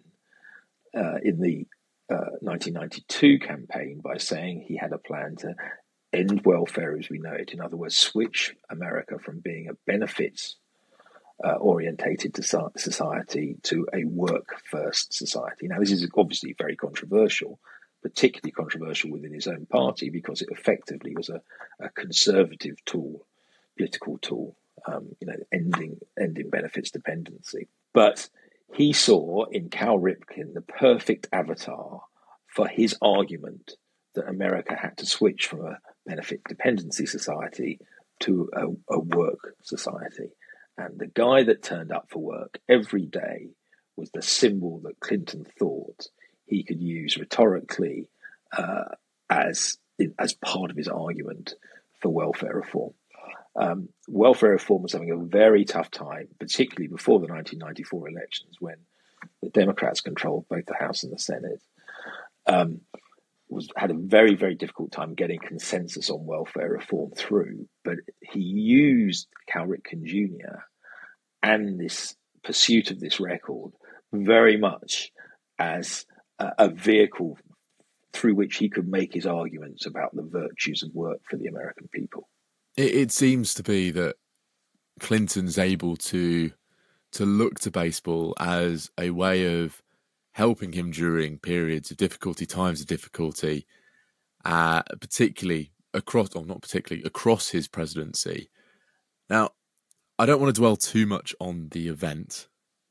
[0.97, 1.67] uh, in the
[2.11, 5.55] uh, 1992 campaign by saying he had a plan to
[6.13, 7.53] end welfare as we know it.
[7.53, 10.57] In other words, switch America from being a benefits
[11.43, 15.67] uh, orientated to society to a work first society.
[15.67, 17.59] Now, this is obviously very controversial,
[18.03, 21.41] particularly controversial within his own party because it effectively was a,
[21.81, 23.27] a conservative tool,
[23.77, 27.69] political tool, um, you know, ending ending benefits dependency.
[27.93, 28.29] But
[28.73, 32.03] he saw in Cal Ripken the perfect avatar
[32.47, 33.73] for his argument
[34.15, 37.81] that America had to switch from a benefit dependency society
[38.21, 40.31] to a, a work society.
[40.77, 43.51] And the guy that turned up for work every day
[43.97, 46.09] was the symbol that Clinton thought
[46.47, 48.09] he could use rhetorically
[48.57, 48.85] uh,
[49.31, 49.79] as
[50.19, 51.55] as part of his argument
[52.01, 52.93] for welfare reform.
[53.57, 58.77] Um, welfare reform was having a very tough time, particularly before the 1994 elections when
[59.43, 61.63] the Democrats controlled both the House and the Senate.
[62.47, 62.81] Um,
[63.49, 68.41] was had a very very difficult time getting consensus on welfare reform through, but he
[68.41, 70.61] used Cal Ripken Jr.
[71.43, 73.73] and this pursuit of this record
[74.13, 75.13] very much
[75.59, 76.07] as
[76.39, 77.39] a, a vehicle
[78.13, 81.89] through which he could make his arguments about the virtues of work for the American
[81.93, 82.29] people.
[82.77, 84.17] It, it seems to be that
[85.01, 86.53] Clinton's able to
[87.13, 89.81] to look to baseball as a way of
[90.33, 93.67] helping him during periods of difficulty, times of difficulty,
[94.45, 98.51] uh, particularly across, or not particularly, across his presidency.
[99.31, 99.51] Now,
[100.19, 102.49] I don't want to dwell too much on the event,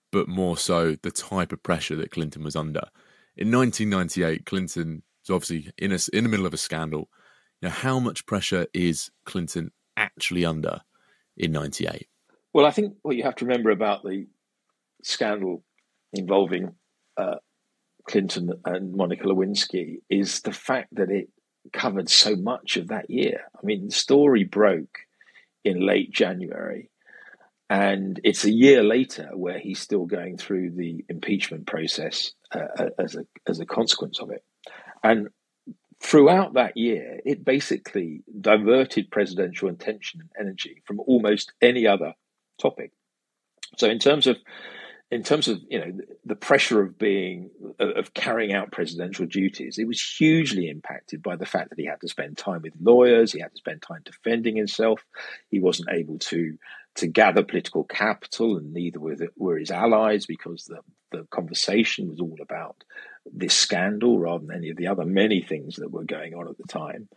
[0.09, 2.87] but more so the type of pressure that Clinton was under.
[3.35, 7.09] In 1998, Clinton was obviously in a, in the middle of a scandal.
[7.63, 10.81] Know, how much pressure is Clinton actually under
[11.37, 12.07] in 98?
[12.51, 14.27] Well, I think what you have to remember about the
[15.01, 15.63] scandal
[16.11, 16.75] involving
[17.15, 17.35] uh,
[18.05, 21.29] Clinton and Monica Lewinsky is the fact that it
[21.71, 23.45] covered so much of that year.
[23.55, 24.99] I mean, the story broke
[25.63, 26.89] in late January,
[27.69, 33.15] and it's a year later where he's still going through the impeachment process uh, as
[33.15, 34.43] a as a consequence of it.
[35.01, 35.29] And
[36.03, 42.13] throughout that year, it basically diverted presidential attention and energy from almost any other
[42.61, 42.91] topic.
[43.77, 44.37] So, in terms of
[45.13, 45.91] in terms of you know
[46.25, 51.45] the pressure of being of carrying out presidential duties, it was hugely impacted by the
[51.45, 54.55] fact that he had to spend time with lawyers, he had to spend time defending
[54.55, 55.05] himself,
[55.49, 56.57] he wasn't able to
[56.95, 60.79] to gather political capital, and neither were, the, were his allies because the
[61.11, 62.83] the conversation was all about
[63.31, 66.57] this scandal rather than any of the other many things that were going on at
[66.57, 67.07] the time.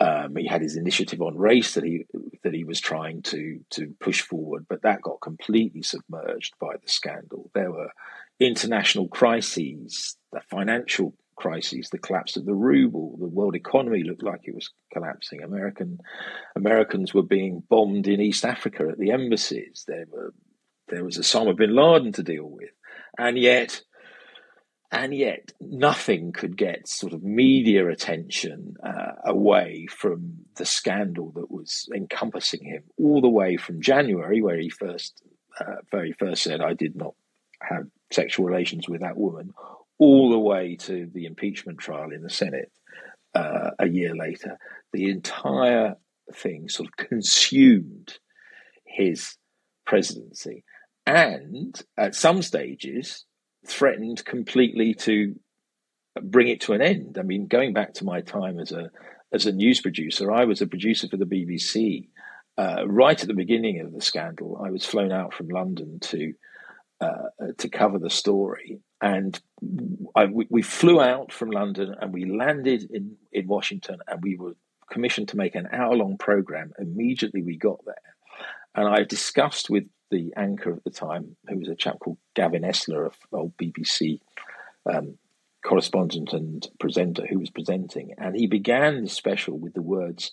[0.00, 2.04] Um, he had his initiative on race that he
[2.44, 6.88] that he was trying to to push forward, but that got completely submerged by the
[6.88, 7.50] scandal.
[7.54, 7.90] There were
[8.38, 14.42] international crises, the financial crises, the collapse of the ruble, the world economy looked like
[14.44, 15.42] it was collapsing.
[15.42, 15.98] American
[16.54, 19.84] Americans were being bombed in East Africa at the embassies.
[19.88, 20.32] There were
[20.88, 22.70] there was Osama bin Laden to deal with,
[23.18, 23.82] and yet
[24.90, 31.50] and yet nothing could get sort of media attention uh, away from the scandal that
[31.50, 35.22] was encompassing him all the way from January, where he first,
[35.60, 37.14] uh, very first said, "I did not
[37.60, 39.52] have sexual relations with that woman,"
[39.98, 42.72] all the way to the impeachment trial in the Senate
[43.34, 44.58] uh, a year later.
[44.92, 45.96] The entire
[46.32, 48.18] thing sort of consumed
[48.86, 49.36] his
[49.84, 50.64] presidency,
[51.06, 53.26] and at some stages
[53.68, 55.38] threatened completely to
[56.22, 57.18] bring it to an end.
[57.18, 58.90] I mean, going back to my time as a
[59.32, 62.08] as a news producer, I was a producer for the BBC.
[62.56, 66.34] Uh, right at the beginning of the scandal, I was flown out from London to
[67.00, 69.40] uh, to cover the story, and
[70.16, 74.36] I, we, we, flew out from London and we landed in in Washington, and we
[74.36, 74.56] were
[74.90, 76.72] commissioned to make an hour long program.
[76.78, 77.94] Immediately we got there,
[78.74, 82.62] and I discussed with the anchor at the time, who was a chap called Gavin
[82.62, 84.20] Esler, of old BBC
[84.90, 85.18] um,
[85.64, 90.32] correspondent and presenter, who was presenting, and he began the special with the words,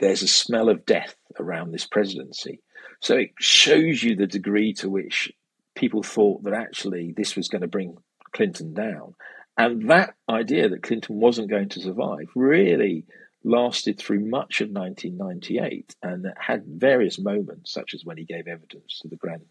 [0.00, 2.60] "There's a smell of death around this presidency."
[3.00, 5.32] So it shows you the degree to which
[5.74, 7.96] people thought that actually this was going to bring
[8.32, 9.14] Clinton down.
[9.56, 13.04] And that idea that Clinton wasn't going to survive really
[13.44, 19.00] lasted through much of 1998 and had various moments, such as when he gave evidence
[19.00, 19.44] to the grand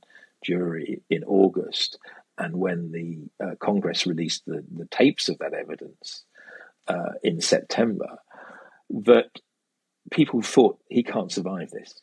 [0.43, 1.97] jury in August
[2.37, 6.23] and when the uh, Congress released the, the tapes of that evidence
[6.87, 8.17] uh, in September,
[8.89, 9.29] that
[10.09, 12.01] people thought he can't survive this.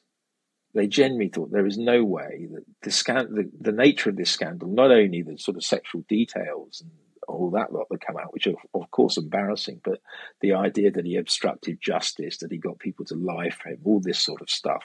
[0.75, 4.31] They genuinely thought there is no way that the, scan- the, the nature of this
[4.31, 6.91] scandal, not only the sort of sexual details and
[7.29, 10.01] all that lot that come out, which are of course embarrassing, but
[10.41, 14.01] the idea that he obstructed justice, that he got people to lie for him, all
[14.01, 14.85] this sort of stuff.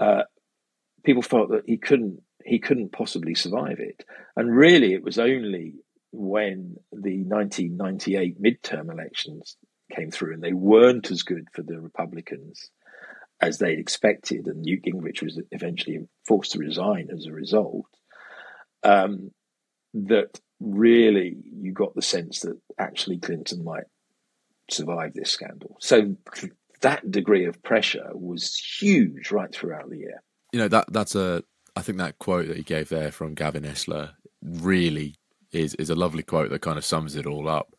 [0.00, 0.22] Uh,
[1.04, 4.04] people felt that he couldn't he couldn't possibly survive it,
[4.36, 5.74] and really it was only
[6.12, 9.56] when the 1998 midterm elections
[9.92, 12.70] came through and they weren't as good for the Republicans
[13.40, 17.86] as they'd expected, and Newt Gingrich was eventually forced to resign as a result.
[18.82, 19.32] Um,
[19.94, 23.84] that really you got the sense that actually Clinton might
[24.70, 25.76] survive this scandal.
[25.80, 26.16] So
[26.80, 30.22] that degree of pressure was huge right throughout the year.
[30.52, 31.42] You know that that's a
[31.76, 35.16] I think that quote that he gave there from Gavin Esler really
[35.52, 37.74] is is a lovely quote that kind of sums it all up,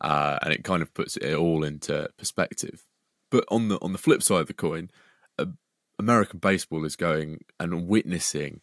[0.00, 2.84] uh, and it kind of puts it all into perspective.
[3.30, 4.90] But on the on the flip side of the coin,
[5.38, 5.46] uh,
[5.98, 8.60] American baseball is going and witnessing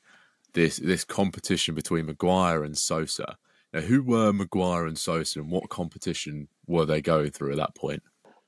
[0.54, 3.38] this this competition between McGwire and Sosa.
[3.74, 7.76] Now, who were McGwire and Sosa, and what competition were they going through at that
[7.76, 8.04] point?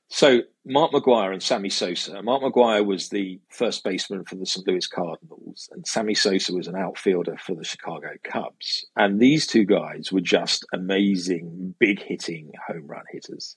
[0.08, 2.22] So, Mark McGwire and Sammy Sosa.
[2.22, 4.66] Mark McGwire was the first baseman for the St.
[4.66, 8.86] Louis Cardinals, and Sammy Sosa was an outfielder for the Chicago Cubs.
[8.94, 13.56] And these two guys were just amazing, big hitting home run hitters.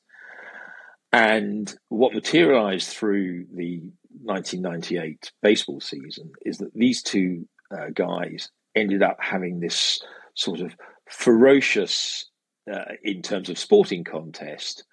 [1.12, 3.82] And what materialized through the
[4.24, 10.02] 1998 baseball season is that these two uh, guys ended up having this
[10.36, 10.76] sort of
[11.10, 12.30] ferocious,
[12.72, 14.84] uh, in terms of sporting contest,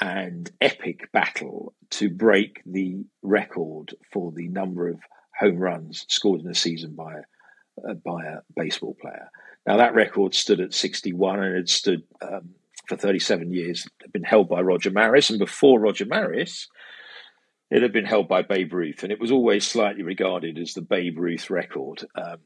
[0.00, 4.98] and epic battle to break the record for the number of
[5.38, 9.30] home runs scored in a season by a, uh, by a baseball player.
[9.66, 12.50] Now that record stood at 61 and had stood um,
[12.88, 13.86] for 37 years.
[13.86, 16.68] It had been held by Roger Maris, and before Roger Maris,
[17.72, 20.82] it had been held by Babe Ruth, and it was always slightly regarded as the
[20.82, 22.04] Babe Ruth record.
[22.14, 22.36] Um,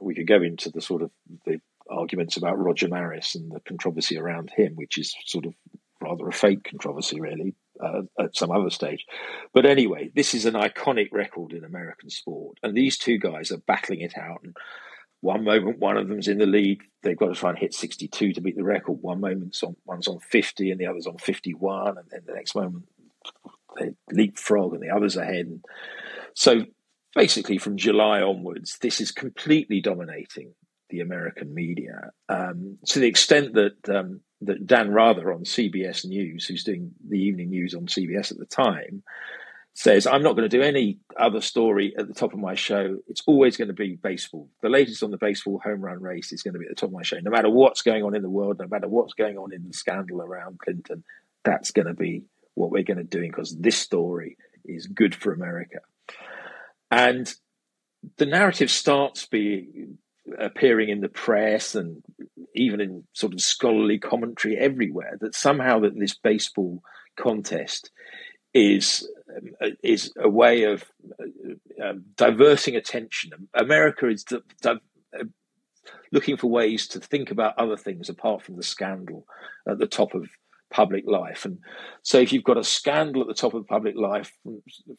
[0.00, 1.12] we could go into the sort of
[1.46, 5.54] the arguments about Roger Maris and the controversy around him, which is sort of
[6.00, 9.06] rather a fake controversy, really, uh, at some other stage.
[9.54, 13.58] But anyway, this is an iconic record in American sport, and these two guys are
[13.58, 14.40] battling it out.
[14.42, 14.56] And
[15.20, 18.32] one moment, one of them's in the lead; they've got to try and hit 62
[18.32, 18.98] to beat the record.
[19.00, 22.56] One moment's on, one's on 50, and the other's on 51, and then the next
[22.56, 22.86] moment
[23.78, 25.46] they leapfrog, and the other's ahead.
[25.46, 25.64] And
[26.34, 26.64] so,
[27.14, 30.54] basically, from July onwards, this is completely dominating
[30.90, 36.46] the American media um, to the extent that um, that Dan Rather on CBS News,
[36.46, 39.02] who's doing the evening news on CBS at the time,
[39.74, 42.98] says, I'm not going to do any other story at the top of my show.
[43.08, 44.48] It's always going to be baseball.
[44.60, 46.90] The latest on the baseball home run race is going to be at the top
[46.90, 47.18] of my show.
[47.22, 49.72] No matter what's going on in the world, no matter what's going on in the
[49.72, 51.04] scandal around Clinton,
[51.44, 55.32] that's going to be what we're going to do because this story is good for
[55.32, 55.80] America.
[56.90, 57.32] And
[58.16, 59.98] the narrative starts being
[60.38, 62.02] appearing in the press and
[62.54, 66.82] even in sort of scholarly commentary everywhere that somehow that this baseball
[67.16, 67.90] contest
[68.54, 69.08] is
[69.82, 70.84] is a way of
[71.82, 73.30] um, diverting attention.
[73.54, 74.74] America is di- di-
[76.12, 79.26] looking for ways to think about other things apart from the scandal
[79.66, 80.28] at the top of
[80.72, 81.44] public life.
[81.44, 81.58] And
[82.02, 84.36] so, if you've got a scandal at the top of public life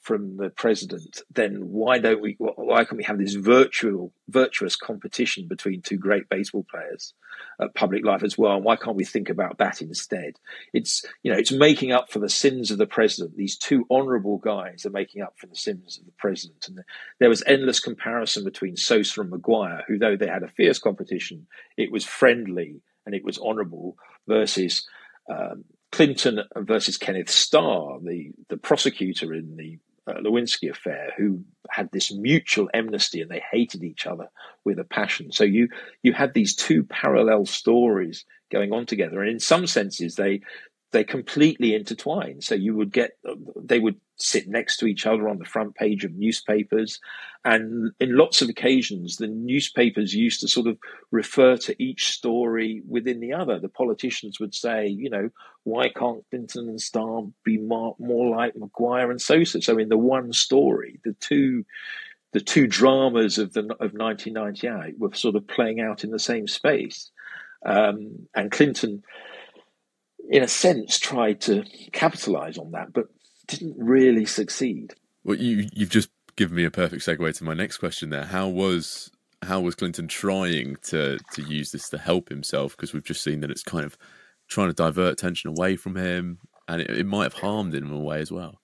[0.02, 2.36] from, the president, then why don't we?
[2.38, 7.14] Why can't we have this virtual, virtuous competition between two great baseball players
[7.60, 8.56] at public life as well?
[8.56, 10.36] And why can't we think about that instead?
[10.72, 13.36] It's you know, it's making up for the sins of the president.
[13.36, 16.68] These two honourable guys are making up for the sins of the president.
[16.68, 16.80] And
[17.20, 21.48] there was endless comparison between Sosa and McGwire, who though they had a fierce competition,
[21.78, 23.98] it was friendly and it was honourable
[24.28, 24.88] versus
[25.30, 31.90] um, Clinton versus Kenneth Starr, the, the prosecutor in the uh, Lewinsky affair, who had
[31.92, 34.28] this mutual enmity and they hated each other
[34.66, 35.32] with a passion.
[35.32, 35.70] So you
[36.02, 40.42] you had these two parallel stories going on together, and in some senses they
[40.94, 42.44] they're completely intertwined.
[42.44, 43.18] So you would get,
[43.58, 47.00] they would sit next to each other on the front page of newspapers.
[47.44, 50.78] And in lots of occasions, the newspapers used to sort of
[51.10, 53.60] refer to each story within the other.
[53.60, 55.30] The politicians would say, you know,
[55.64, 59.62] why can't Clinton and Starr be more, more like McGwire and Sosa?
[59.64, 61.66] So in the one story, the two,
[62.34, 66.48] the two dramas of the of 1998 were sort of playing out in the same
[66.48, 67.10] space.
[67.66, 69.04] Um, and Clinton,
[70.30, 73.08] in a sense, tried to capitalize on that, but
[73.48, 74.94] didn't really succeed.
[75.24, 78.10] Well, you you've just given me a perfect segue to my next question.
[78.10, 79.12] There, how was
[79.44, 82.76] how was Clinton trying to to use this to help himself?
[82.76, 83.98] Because we've just seen that it's kind of
[84.48, 87.94] trying to divert attention away from him, and it, it might have harmed him in
[87.94, 88.60] a way as well.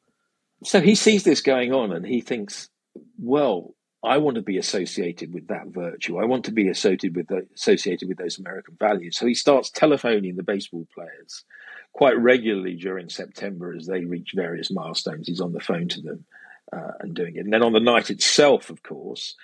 [0.63, 2.69] So he sees this going on, and he thinks,
[3.17, 6.19] well, I want to be associated with that virtue.
[6.19, 9.17] I want to be associated with the, associated with those American values.
[9.17, 11.43] So he starts telephoning the baseball players
[11.91, 15.27] quite regularly during September as they reach various milestones.
[15.27, 16.25] He's on the phone to them
[16.71, 17.41] uh, and doing it.
[17.41, 19.35] And then on the night itself, of course,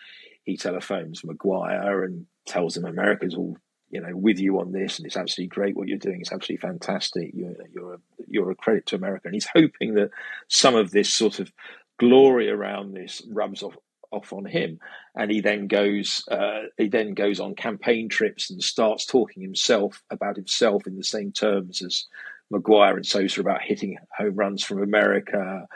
[0.44, 3.58] he telephones McGwire and tells him America's all
[3.90, 6.22] you know with you on this, and it's absolutely great what you're doing.
[6.22, 7.32] It's absolutely fantastic.
[7.34, 7.98] You're you're a,
[8.28, 10.12] you're a credit to America, and he's hoping that
[10.48, 11.52] some of this sort of
[12.00, 13.76] glory around this rubs off
[14.16, 14.80] off on him,
[15.16, 20.02] and he then goes uh, he then goes on campaign trips and starts talking himself
[20.10, 22.06] about himself in the same terms as
[22.52, 25.68] McGwire and Sosa about hitting home runs from America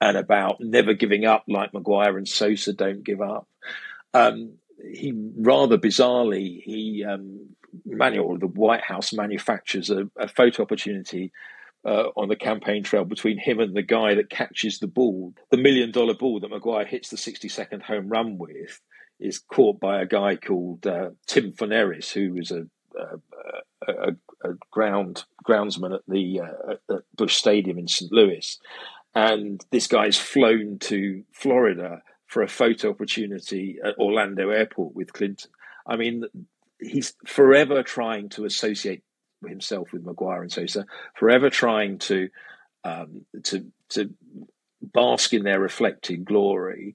[0.00, 3.48] and about never giving up like McGwire and Sosa don't give up.
[4.12, 4.54] Um,
[4.92, 11.32] he rather bizarrely he um, manual the White House manufactures a, a photo opportunity
[11.84, 15.34] uh, on the campaign trail between him and the guy that catches the ball.
[15.50, 18.80] The million dollar ball that McGwire hits the 60 second home run with
[19.20, 22.66] is caught by a guy called uh, Tim Forneris, who was a,
[22.98, 24.16] a, a,
[24.50, 28.10] a ground groundsman at the uh, at Busch Stadium in St.
[28.12, 28.58] Louis.
[29.14, 35.50] And this guy's flown to Florida for a photo opportunity at Orlando Airport with Clinton.
[35.86, 36.24] I mean,
[36.80, 39.04] he's forever trying to associate
[39.48, 42.28] himself with McGwire and Sosa, forever trying to
[42.84, 44.14] um, to to
[44.82, 46.94] bask in their reflected glory.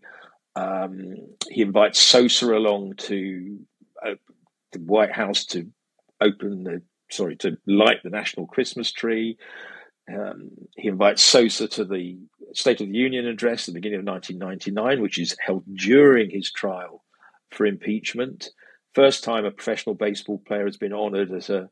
[0.55, 1.15] Um,
[1.49, 3.59] he invites Sosa along to
[4.05, 4.15] uh,
[4.71, 5.67] the White House to
[6.21, 9.37] open the sorry to light the national Christmas tree.
[10.11, 12.17] Um, he invites Sosa to the
[12.53, 16.51] State of the Union address at the beginning of 1999, which is held during his
[16.51, 17.03] trial
[17.51, 18.49] for impeachment.
[18.95, 21.69] First time a professional baseball player has been honored as a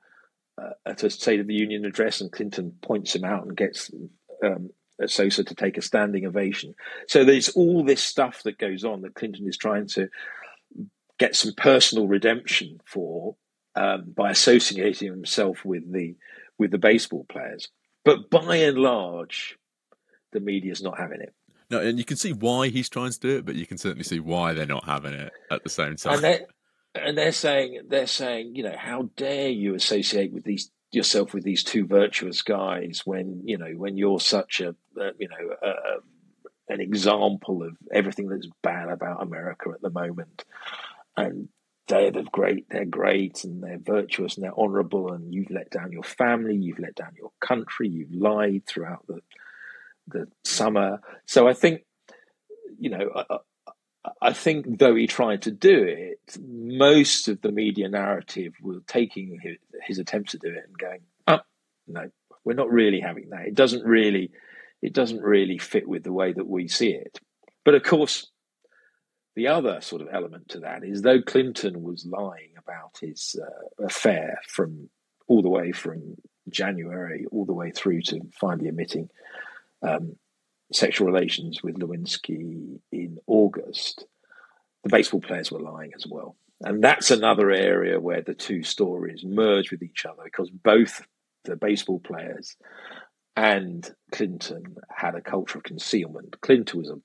[0.57, 3.91] uh, at a State of the Union address, and Clinton points him out and gets
[4.43, 4.69] um,
[5.05, 6.73] Sosa to take a standing ovation.
[7.07, 10.09] So there's all this stuff that goes on that Clinton is trying to
[11.19, 13.35] get some personal redemption for
[13.75, 16.15] um, by associating himself with the
[16.57, 17.69] with the baseball players.
[18.03, 19.57] But by and large,
[20.31, 21.33] the media's not having it.
[21.69, 24.05] No, and you can see why he's trying to do it, but you can certainly
[24.05, 26.21] see why they're not having it at the same time
[27.03, 31.43] and they're saying they're saying you know how dare you associate with these yourself with
[31.43, 34.69] these two virtuous guys when you know when you're such a,
[34.99, 35.73] a you know a,
[36.69, 40.43] an example of everything that's bad about America at the moment.
[41.15, 41.49] And
[41.87, 45.93] they're the great they're great and they're virtuous and they're honorable and you've let down
[45.93, 49.21] your family you've let down your country you've lied throughout the
[50.07, 51.01] the summer.
[51.25, 51.81] So I think
[52.77, 53.37] you know I
[54.33, 59.57] think though he tried to do it, most of the media narrative were taking his,
[59.85, 61.39] his attempts to do it and going, "Oh,
[61.87, 62.09] no,
[62.43, 63.47] we're not really having that.
[63.47, 64.31] It doesn't really,
[64.81, 67.19] it doesn't really fit with the way that we see it."
[67.65, 68.27] But of course,
[69.35, 73.85] the other sort of element to that is though Clinton was lying about his uh,
[73.85, 74.89] affair from
[75.27, 76.15] all the way from
[76.49, 79.09] January all the way through to finally admitting
[79.83, 80.15] um,
[80.71, 84.05] sexual relations with Lewinsky in August,
[84.83, 86.35] the baseball players were lying as well.
[86.61, 91.05] And that's another area where the two stories merge with each other because both
[91.45, 92.55] the baseball players
[93.35, 96.41] and Clinton had a culture of concealment.
[96.41, 96.99] Clinton was a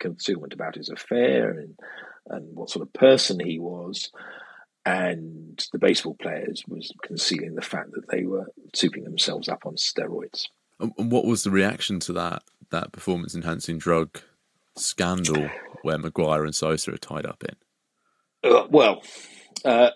[0.00, 1.78] concealment about his affair and,
[2.28, 4.10] and what sort of person he was.
[4.86, 9.76] And the baseball players was concealing the fact that they were souping themselves up on
[9.76, 10.46] steroids.
[10.80, 14.20] And what was the reaction to that that performance enhancing drug
[14.76, 15.48] scandal
[15.82, 18.50] where McGwire and Sosa are tied up in?
[18.50, 19.02] Uh, well,
[19.64, 19.90] uh,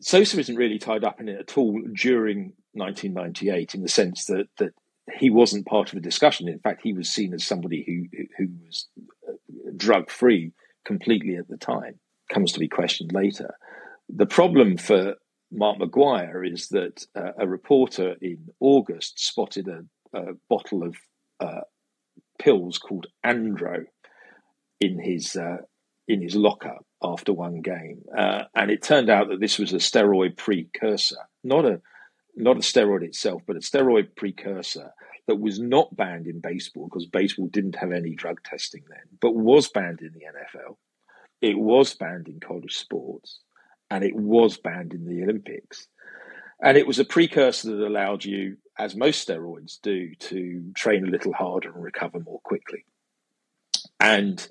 [0.00, 4.48] Sosa isn't really tied up in it at all during 1998 in the sense that
[4.58, 4.74] that
[5.14, 6.48] he wasn't part of the discussion.
[6.48, 8.88] In fact, he was seen as somebody who who was
[9.28, 9.32] uh,
[9.76, 10.52] drug free
[10.84, 11.98] completely at the time.
[12.32, 13.54] Comes to be questioned later.
[14.08, 15.16] The problem for
[15.50, 20.96] Mark McGwire is that uh, a reporter in August spotted a, a bottle of
[21.40, 21.62] uh,
[22.38, 23.84] pills called Andro
[24.80, 25.58] in his uh,
[26.08, 29.76] in his locker after one game, uh, and it turned out that this was a
[29.76, 31.80] steroid precursor, not a
[32.34, 34.92] not a steroid itself, but a steroid precursor
[35.28, 39.34] that was not banned in baseball because baseball didn't have any drug testing then, but
[39.34, 40.76] was banned in the NFL.
[41.40, 43.40] It was banned in college sports,
[43.90, 45.86] and it was banned in the Olympics.
[46.62, 51.10] And it was a precursor that allowed you, as most steroids do, to train a
[51.10, 52.84] little harder and recover more quickly.
[54.00, 54.46] And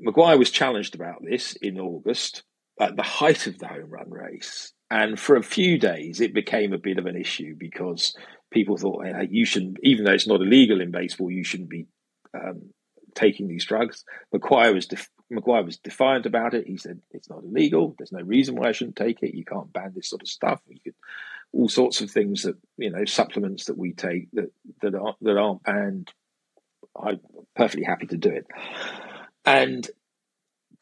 [0.00, 2.42] McGwire was challenged about this in August
[2.80, 4.72] at the height of the home run race.
[4.90, 8.16] And for a few days, it became a bit of an issue because
[8.50, 11.86] people thought hey, you shouldn't, even though it's not illegal in baseball, you shouldn't be
[12.34, 12.70] um,
[13.14, 14.04] taking these drugs.
[14.34, 16.66] McGwire was def- McGwire was defiant about it.
[16.66, 17.94] He said it's not illegal.
[17.98, 19.36] There's no reason why I shouldn't take it.
[19.36, 20.60] You can't ban this sort of stuff.
[20.68, 20.94] You could
[21.52, 24.50] all sorts of things that you know supplements that we take that
[24.82, 26.12] that aren't that aren't banned.
[27.00, 27.20] I'm
[27.54, 28.46] perfectly happy to do it.
[29.44, 29.88] And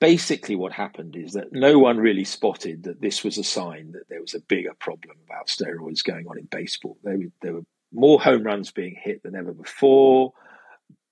[0.00, 4.08] basically, what happened is that no one really spotted that this was a sign that
[4.08, 6.98] there was a bigger problem about steroids going on in baseball.
[7.02, 10.32] There, there were more home runs being hit than ever before.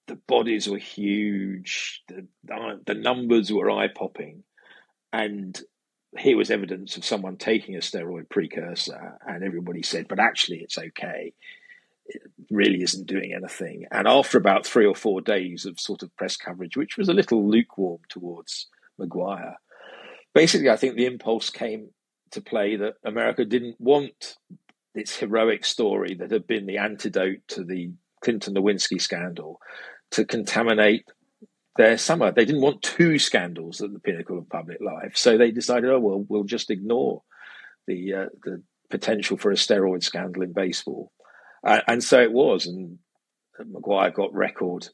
[0.07, 2.03] The bodies were huge.
[2.09, 2.27] The,
[2.87, 4.43] the numbers were eye popping.
[5.13, 5.61] And
[6.19, 10.79] here was evidence of someone taking a steroid precursor, and everybody said, but actually, it's
[10.79, 11.33] okay
[12.07, 13.87] it really isn't doing anything.
[13.91, 17.15] And after about three or four days of sort of press coverage, which was a
[17.15, 18.69] little lukewarm towards
[19.01, 19.55] McGwire,
[20.35, 21.91] basically, I think the impulse came
[22.33, 24.37] to play that America didn't want
[24.95, 27.93] its heroic story that had been the antidote to the
[28.23, 29.61] Clinton Lewinsky scandal
[30.11, 31.05] to contaminate
[31.77, 32.31] their summer.
[32.31, 36.01] They didn't want two scandals at the pinnacle of public life, so they decided, oh
[36.01, 37.23] well, we'll just ignore
[37.87, 41.11] the uh, the potential for a steroid scandal in baseball.
[41.65, 42.67] Uh, and so it was.
[42.67, 42.99] And
[43.61, 44.89] McGwire got record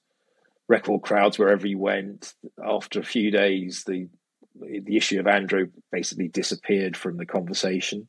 [0.69, 2.35] record crowds wherever he went.
[2.65, 4.09] After a few days, the
[4.55, 8.09] the issue of Andro basically disappeared from the conversation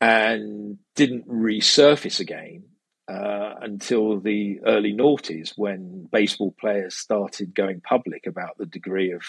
[0.00, 2.64] and didn't resurface again
[3.08, 9.22] uh, until the early noughties when baseball players started going public about the degree of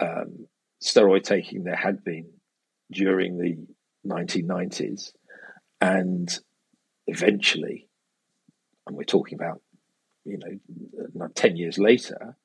[0.00, 0.46] um,
[0.82, 2.30] steroid taking there had been
[2.90, 3.56] during the
[4.06, 5.12] 1990s.
[5.80, 6.34] And
[7.06, 7.88] eventually,
[8.86, 9.60] and we're talking about,
[10.24, 12.36] you know, 10 years later,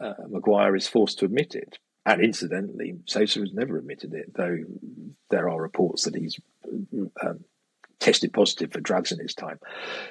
[0.00, 1.78] uh, McGwire is forced to admit it.
[2.06, 4.58] And incidentally, Sosa has never admitted it, though
[5.28, 6.38] there are reports that he's
[7.22, 7.44] um,
[8.00, 9.58] tested positive for drugs in his time.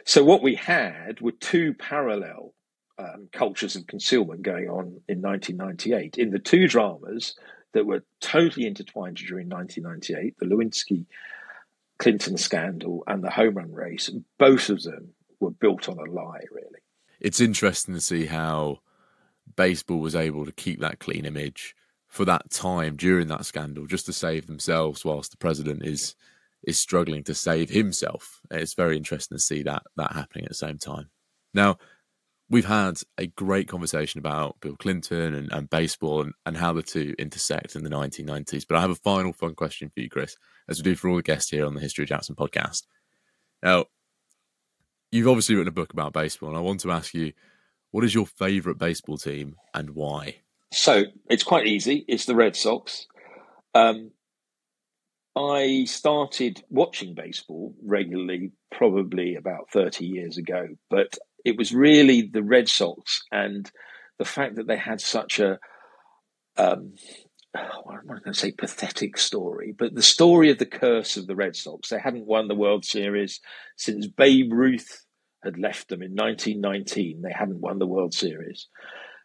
[0.06, 2.54] So, what we had were two parallel
[2.98, 6.18] um, cultures of concealment going on in 1998.
[6.18, 7.36] In the two dramas
[7.74, 11.06] that were totally intertwined during 1998, the Lewinsky
[11.98, 15.10] Clinton scandal and the home run race, both of them
[15.40, 16.80] were built on a lie, really.
[17.20, 18.80] It's interesting to see how
[19.56, 21.76] baseball was able to keep that clean image
[22.08, 26.16] for that time during that scandal just to save themselves whilst the president is
[26.64, 28.42] is struggling to save himself.
[28.52, 31.10] It's very interesting to see that that happening at the same time.
[31.54, 31.78] Now,
[32.50, 36.82] we've had a great conversation about Bill Clinton and, and baseball and, and how the
[36.82, 38.66] two intersect in the 1990s.
[38.68, 40.36] But I have a final fun question for you, Chris,
[40.68, 42.84] as we do for all the guests here on the History of Jackson podcast.
[43.62, 43.86] Now,
[45.12, 47.34] you've obviously written a book about baseball, and I want to ask you,
[47.92, 50.38] what is your favourite baseball team and why?
[50.72, 52.06] So it's quite easy.
[52.08, 53.08] It's the Red Sox.
[53.74, 54.12] Um,
[55.40, 62.44] I started watching baseball regularly probably about 30 years ago, but it was really the
[62.44, 63.72] Red Sox and
[64.18, 65.58] the fact that they had such a,
[66.58, 66.94] um,
[67.56, 71.38] I'm not going to say pathetic story, but the story of the curse of the
[71.38, 71.88] Red Sox.
[71.88, 73.40] They hadn't won the World Series
[73.78, 75.06] since Babe Ruth
[75.42, 77.22] had left them in 1919.
[77.22, 78.68] They hadn't won the World Series.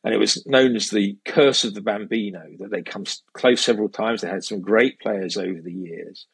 [0.05, 3.89] And it was known as the curse of the Bambino that they come close several
[3.89, 4.21] times.
[4.21, 6.27] They had some great players over the years,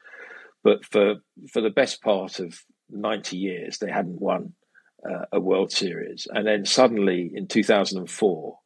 [0.65, 1.17] but for
[1.53, 4.55] for the best part of 90 years, they hadn't won
[5.09, 6.27] uh, a World Series.
[6.31, 8.59] And then suddenly in 2004,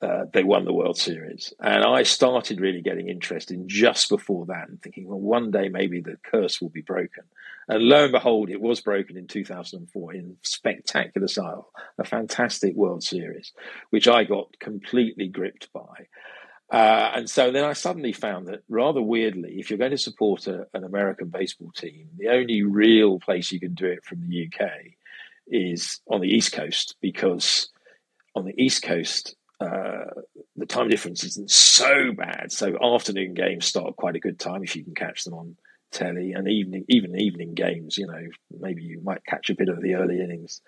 [0.00, 1.52] uh, they won the World Series.
[1.60, 5.68] And I started really getting interested in just before that and thinking, well, one day
[5.68, 7.24] maybe the curse will be broken.
[7.68, 13.02] And lo and behold, it was broken in 2004 in spectacular style, a fantastic World
[13.02, 13.52] Series,
[13.90, 16.06] which I got completely gripped by.
[16.70, 20.46] Uh, and so then I suddenly found that rather weirdly, if you're going to support
[20.46, 24.46] a, an American baseball team, the only real place you can do it from the
[24.46, 24.68] UK
[25.46, 27.70] is on the East Coast because
[28.34, 30.04] on the East Coast, uh,
[30.56, 32.52] the time difference isn't so bad.
[32.52, 35.56] So afternoon games start quite a good time if you can catch them on
[35.90, 37.98] telly, and evening even evening games.
[37.98, 38.22] You know,
[38.58, 40.60] maybe you might catch a bit of the early innings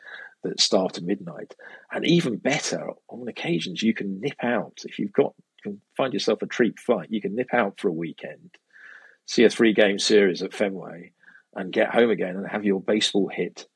[0.42, 1.54] that start at midnight,
[1.92, 5.34] and even better on occasions you can nip out if you've got
[5.64, 7.08] you can find yourself a treat flight.
[7.10, 8.56] You can nip out for a weekend,
[9.26, 11.12] see a three game series at Fenway,
[11.54, 13.66] and get home again and have your baseball hit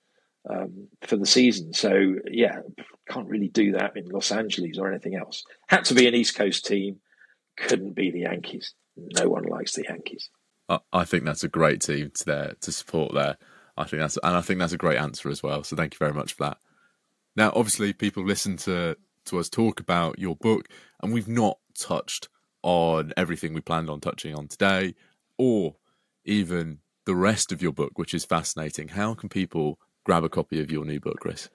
[0.48, 1.72] um, for the season.
[1.72, 2.60] So yeah,
[3.08, 5.42] can't really do that in Los Angeles or anything else.
[5.68, 7.00] Had to be an East Coast team.
[7.56, 8.74] Couldn't be the Yankees.
[8.96, 10.30] No one likes the Yankees.
[10.92, 13.36] I think that's a great team to there to support there.
[13.76, 15.62] I think that's and I think that's a great answer as well.
[15.62, 16.58] So thank you very much for that.
[17.36, 20.68] Now, obviously, people listen to to us talk about your book,
[21.02, 22.28] and we've not touched
[22.62, 24.94] on everything we planned on touching on today,
[25.36, 25.76] or
[26.24, 28.88] even the rest of your book, which is fascinating.
[28.88, 31.48] How can people grab a copy of your new book, Chris?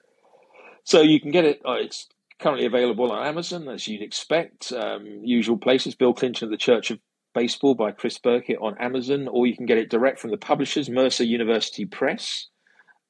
[0.84, 1.60] So you can get it.
[1.66, 4.72] Uh, it's currently available on Amazon, as you'd expect.
[4.72, 6.98] Um, usual places: Bill Clinton at the Church of
[7.34, 10.90] Baseball by Chris Birkett on Amazon, or you can get it direct from the publishers,
[10.90, 12.48] Mercer University Press.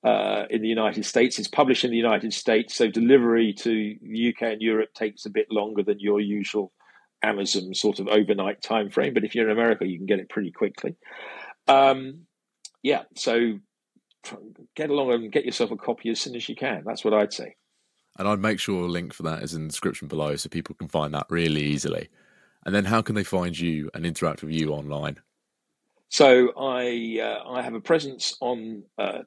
[0.02, 4.28] Uh, in the United States, it's published in the United States, so delivery to the
[4.30, 6.72] UK and Europe takes a bit longer than your usual
[7.22, 9.12] Amazon sort of overnight time frame.
[9.12, 10.96] But if you're in America, you can get it pretty quickly.
[11.68, 12.20] Um,
[12.82, 13.58] yeah, so
[14.74, 16.82] get along and get yourself a copy as soon as you can.
[16.84, 17.56] That's what I'd say.
[18.18, 20.74] And I'd make sure a link for that is in the description below so people
[20.74, 22.08] can find that really easily.
[22.66, 25.20] And then how can they find you and interact with you online?
[26.08, 29.20] So I uh, I have a presence on uh,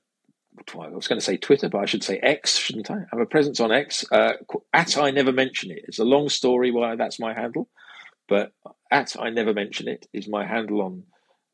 [0.57, 2.95] I was going to say Twitter, but I should say X, shouldn't I?
[2.95, 4.05] I have a presence on X.
[4.11, 4.33] Uh,
[4.73, 5.85] at I never mention it.
[5.87, 7.69] It's a long story why that's my handle,
[8.27, 8.51] but
[8.91, 11.03] at I never mention it is my handle on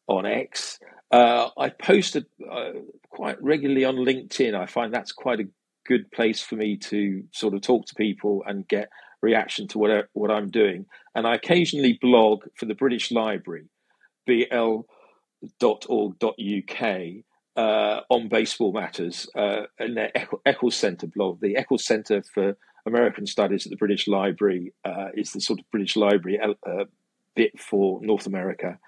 [0.10, 0.80] on X.
[1.12, 2.72] Uh, I posted uh,
[3.10, 4.56] quite regularly on LinkedIn.
[4.56, 5.48] I find that's quite a
[5.86, 8.90] good place for me to sort of talk to people and get
[9.22, 10.86] reaction to what what I'm doing.
[11.16, 13.70] And I occasionally blog for the British Library,
[14.26, 14.86] bl.org.uk,
[17.56, 20.12] uh, on baseball matters uh, in their
[20.46, 21.42] Eccles Centre blog.
[21.42, 25.70] The Eccles Centre for American Studies at the British Library uh, is the sort of
[25.72, 26.86] British Library uh,
[27.36, 28.80] bit for North America.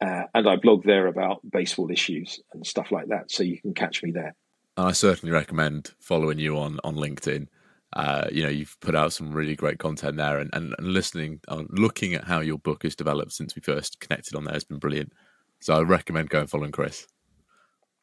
[0.00, 3.30] Uh, and I blog there about baseball issues and stuff like that.
[3.30, 4.34] So you can catch me there.
[4.76, 7.48] And I certainly recommend following you on, on LinkedIn.
[7.92, 11.40] Uh, you know, you've put out some really great content there, and, and, and listening,
[11.48, 14.64] uh, looking at how your book has developed since we first connected on there has
[14.64, 15.12] been brilliant.
[15.60, 17.06] So I recommend going following Chris.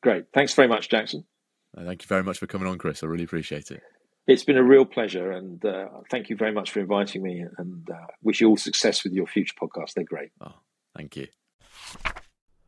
[0.03, 0.25] Great.
[0.33, 1.25] Thanks very much, Jackson.
[1.75, 3.01] Uh, thank you very much for coming on, Chris.
[3.01, 3.81] I really appreciate it.
[4.27, 7.45] It's been a real pleasure, and uh, thank you very much for inviting me.
[7.57, 9.93] And uh, wish you all success with your future podcasts.
[9.95, 10.31] They're great.
[10.41, 10.55] Oh,
[10.95, 11.27] thank you.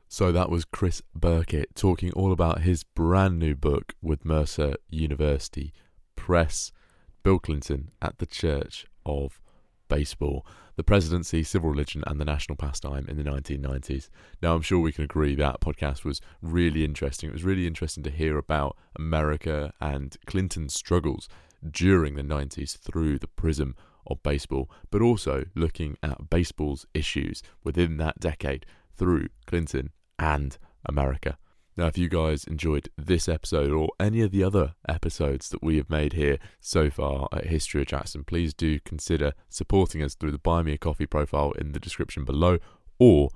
[0.07, 5.71] So that was Chris Birkett talking all about his brand new book with Mercer University
[6.15, 6.71] Press,
[7.23, 9.39] Bill Clinton at the Church of
[9.87, 10.45] Baseball,
[10.75, 14.09] the presidency, civil religion, and the national pastime in the 1990s.
[14.41, 17.29] Now, I'm sure we can agree that podcast was really interesting.
[17.29, 21.27] It was really interesting to hear about America and Clinton's struggles
[21.69, 23.75] during the 90s through the prism
[24.07, 28.65] of baseball, but also looking at baseball's issues within that decade
[28.99, 29.89] through Clinton
[30.19, 31.37] and America.
[31.77, 35.77] Now, if you guys enjoyed this episode or any of the other episodes that we
[35.77, 40.31] have made here so far at History of Jackson, please do consider supporting us through
[40.31, 42.57] the Buy Me a Coffee profile in the description below
[42.99, 43.29] or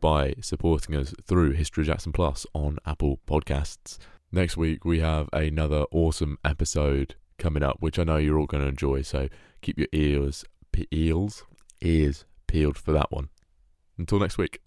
[0.00, 3.98] by supporting us through History of Jackson Plus on Apple Podcasts.
[4.30, 8.62] Next week, we have another awesome episode coming up, which I know you're all going
[8.62, 9.02] to enjoy.
[9.02, 9.28] So
[9.60, 10.44] keep your ears,
[10.92, 11.42] ears,
[11.80, 13.30] ears peeled for that one.
[13.98, 14.60] Until next week.